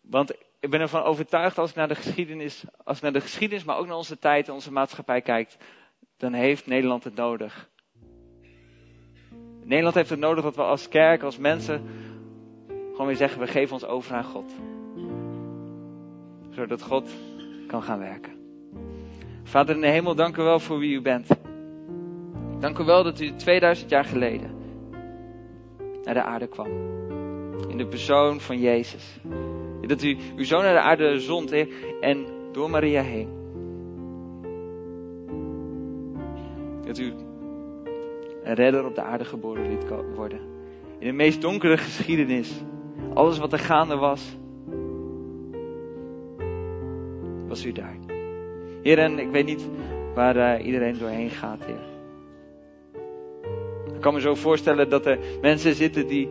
Want 0.00 0.30
ik 0.60 0.70
ben 0.70 0.80
ervan 0.80 1.02
overtuigd 1.02 1.58
als 1.58 1.70
ik 1.70 1.76
naar 1.76 1.88
de 1.88 1.94
geschiedenis, 1.94 2.64
als 2.84 2.96
ik 2.96 3.02
naar 3.02 3.12
de 3.12 3.20
geschiedenis, 3.20 3.64
maar 3.64 3.76
ook 3.76 3.86
naar 3.86 3.96
onze 3.96 4.18
tijd 4.18 4.48
en 4.48 4.54
onze 4.54 4.72
maatschappij 4.72 5.20
kijkt, 5.20 5.56
dan 6.16 6.32
heeft 6.32 6.66
Nederland 6.66 7.04
het 7.04 7.14
nodig. 7.14 7.68
Nederland 9.64 9.94
heeft 9.94 10.10
het 10.10 10.18
nodig 10.18 10.44
dat 10.44 10.56
we 10.56 10.62
als 10.62 10.88
kerk, 10.88 11.22
als 11.22 11.38
mensen, 11.38 11.86
gewoon 12.66 13.06
weer 13.06 13.16
zeggen, 13.16 13.40
we 13.40 13.46
geven 13.46 13.72
ons 13.72 13.84
over 13.84 14.14
aan 14.14 14.24
God. 14.24 14.52
Zodat 16.50 16.82
God 16.82 17.10
kan 17.68 17.82
gaan 17.82 17.98
werken. 17.98 18.32
Vader 19.42 19.74
in 19.74 19.80
de 19.80 19.88
hemel, 19.88 20.14
dank 20.14 20.36
u 20.36 20.42
wel 20.42 20.58
voor 20.58 20.78
wie 20.78 20.94
u 20.94 21.00
bent. 21.00 21.28
Dank 22.60 22.78
u 22.78 22.84
wel 22.84 23.02
dat 23.02 23.20
u 23.20 23.36
2000 23.36 23.90
jaar 23.90 24.04
geleden 24.04 24.50
naar 26.04 26.14
de 26.14 26.22
aarde 26.22 26.46
kwam. 26.46 26.66
In 27.68 27.76
de 27.76 27.86
persoon 27.86 28.40
van 28.40 28.58
Jezus. 28.58 29.20
Dat 29.80 30.02
u 30.02 30.16
uw 30.36 30.44
zoon 30.44 30.62
naar 30.62 30.72
de 30.72 30.80
aarde 30.80 31.20
zond 31.20 31.52
en 32.00 32.26
door 32.52 32.70
Maria 32.70 33.02
heen. 33.02 33.28
Dat 36.84 36.98
u 36.98 37.12
een 38.42 38.54
redder 38.54 38.86
op 38.86 38.94
de 38.94 39.02
aarde 39.02 39.24
geboren 39.24 39.68
liet 39.68 39.84
worden. 40.14 40.40
In 40.98 41.06
de 41.06 41.12
meest 41.12 41.40
donkere 41.40 41.76
geschiedenis. 41.76 42.62
Alles 43.14 43.38
wat 43.38 43.52
er 43.52 43.58
gaande 43.58 43.96
was. 43.96 44.36
Was 47.48 47.64
u 47.64 47.72
daar. 47.72 47.96
Heer, 48.82 48.98
en 48.98 49.18
ik 49.18 49.30
weet 49.30 49.46
niet 49.46 49.68
waar 50.14 50.36
uh, 50.36 50.66
iedereen 50.66 50.98
doorheen 50.98 51.30
gaat, 51.30 51.64
Heer. 51.64 51.86
Ik 53.94 54.00
kan 54.00 54.14
me 54.14 54.20
zo 54.20 54.34
voorstellen 54.34 54.88
dat 54.88 55.06
er 55.06 55.18
mensen 55.40 55.74
zitten 55.74 56.06
die 56.06 56.28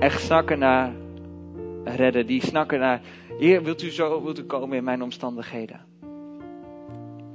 echt 0.00 0.20
snakken 0.20 0.58
naar 0.58 0.92
redden. 1.84 2.26
Die 2.26 2.46
snakken 2.46 2.78
naar, 2.78 3.00
Heer, 3.38 3.62
wilt 3.62 3.82
u 3.82 3.90
zo, 3.90 4.22
wilt 4.22 4.38
u 4.38 4.42
komen 4.42 4.76
in 4.76 4.84
mijn 4.84 5.02
omstandigheden? 5.02 5.80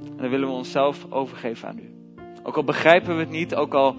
En 0.05 0.17
dan 0.17 0.29
willen 0.29 0.47
we 0.47 0.53
onszelf 0.53 1.11
overgeven 1.11 1.67
aan 1.67 1.79
u. 1.79 1.89
Ook 2.43 2.55
al 2.55 2.63
begrijpen 2.63 3.15
we 3.15 3.19
het 3.19 3.29
niet, 3.29 3.55
ook 3.55 3.73
al 3.73 3.95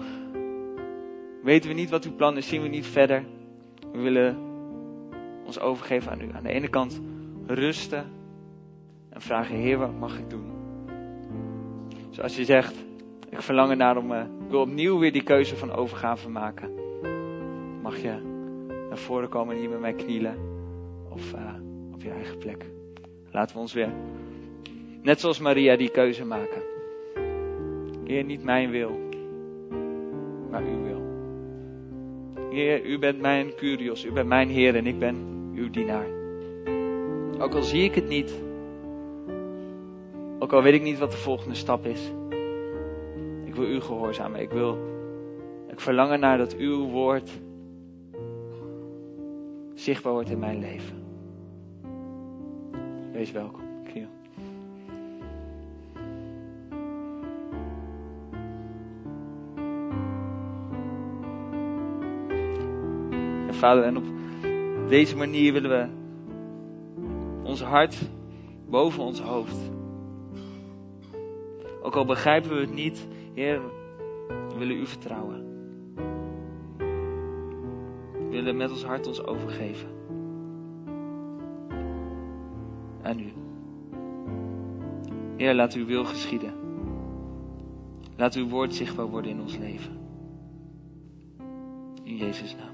weten 1.43 1.69
we 1.69 1.75
niet 1.75 1.89
wat 1.89 2.05
uw 2.05 2.15
plan 2.15 2.37
is, 2.37 2.47
zien 2.47 2.61
we 2.61 2.67
niet 2.67 2.87
verder. 2.87 3.23
We 3.91 3.99
willen 3.99 4.37
ons 5.45 5.59
overgeven 5.59 6.11
aan 6.11 6.21
u. 6.21 6.29
Aan 6.33 6.43
de 6.43 6.49
ene 6.49 6.69
kant 6.69 7.01
rusten 7.47 8.05
en 9.13 9.21
vragen, 9.21 9.55
Heer, 9.55 9.77
wat 9.77 9.99
mag 9.99 10.19
ik 10.19 10.29
doen? 10.29 10.51
Zoals 12.09 12.35
je 12.35 12.45
zegt, 12.45 12.85
ik 13.29 13.41
verlang 13.41 13.69
ernaar 13.69 13.97
om, 13.97 14.11
uh, 14.11 14.19
ik 14.19 14.49
wil 14.49 14.61
opnieuw 14.61 14.99
weer 14.99 15.11
die 15.11 15.23
keuze 15.23 15.55
van 15.55 15.71
overgave 15.71 16.29
maken. 16.29 16.71
Mag 17.81 17.97
je 17.97 18.21
naar 18.89 18.97
voren 18.97 19.29
komen 19.29 19.55
en 19.55 19.61
hier 19.61 19.69
met 19.69 19.79
mij 19.79 19.93
knielen? 19.93 20.35
Of 21.09 21.33
uh, 21.33 21.53
op 21.93 22.01
je 22.01 22.09
eigen 22.09 22.37
plek. 22.37 22.65
Laten 23.31 23.55
we 23.55 23.61
ons 23.61 23.73
weer, 23.73 23.93
net 25.01 25.19
zoals 25.19 25.39
Maria, 25.39 25.75
die 25.75 25.91
keuze 25.91 26.25
maken. 26.25 26.61
Heer, 28.05 28.23
niet 28.23 28.43
mijn 28.43 28.69
wil, 28.69 28.99
maar 30.49 30.63
uw 30.63 30.83
wil. 30.83 31.01
Heer, 32.49 32.85
u 32.85 32.99
bent 32.99 33.21
mijn 33.21 33.55
Curios, 33.55 34.05
u 34.05 34.11
bent 34.11 34.27
mijn 34.27 34.49
Heer 34.49 34.75
en 34.75 34.85
ik 34.85 34.99
ben 34.99 35.15
uw 35.55 35.69
dienaar. 35.69 36.07
Ook 37.39 37.53
al 37.53 37.63
zie 37.63 37.83
ik 37.83 37.95
het 37.95 38.07
niet, 38.07 38.43
ook 40.43 40.53
al 40.53 40.61
weet 40.61 40.73
ik 40.73 40.81
niet 40.81 40.99
wat 40.99 41.11
de 41.11 41.17
volgende 41.17 41.55
stap 41.55 41.85
is. 41.85 42.11
Ik 43.45 43.55
wil 43.55 43.69
u 43.69 43.81
gehoorzamen. 43.81 44.39
Ik 44.39 44.49
wil, 44.49 44.77
ik 45.67 45.79
verlang 45.79 46.19
naar 46.19 46.37
dat 46.37 46.55
uw 46.55 46.87
woord 46.87 47.31
zichtbaar 49.73 50.13
wordt 50.13 50.29
in 50.29 50.39
mijn 50.39 50.59
leven. 50.59 51.03
Wees 53.11 53.31
welkom. 53.31 53.61
Kniel. 53.83 54.07
Ja, 63.45 63.53
vader, 63.53 63.83
en 63.83 63.97
op 63.97 64.05
deze 64.87 65.17
manier 65.17 65.53
willen 65.53 65.69
we 65.69 65.87
ons 67.43 67.61
hart 67.61 68.09
boven 68.69 69.03
ons 69.03 69.21
hoofd. 69.21 69.72
Ook 71.93 71.99
al 71.99 72.05
begrijpen 72.05 72.49
we 72.49 72.59
het 72.59 72.73
niet, 72.73 73.07
Heer, 73.33 73.61
we 74.27 74.55
willen 74.57 74.77
u 74.77 74.85
vertrouwen. 74.85 75.45
We 78.13 78.27
willen 78.29 78.57
met 78.57 78.69
ons 78.69 78.83
hart 78.83 79.07
ons 79.07 79.25
overgeven. 79.25 79.89
Aan 83.01 83.19
u. 83.19 83.33
Heer, 85.37 85.53
laat 85.53 85.73
uw 85.73 85.85
wil 85.85 86.05
geschieden. 86.05 86.53
Laat 88.15 88.35
uw 88.35 88.47
woord 88.47 88.75
zichtbaar 88.75 89.07
worden 89.07 89.31
in 89.31 89.41
ons 89.41 89.57
leven. 89.57 89.97
In 92.03 92.15
Jezus' 92.15 92.55
naam. 92.55 92.72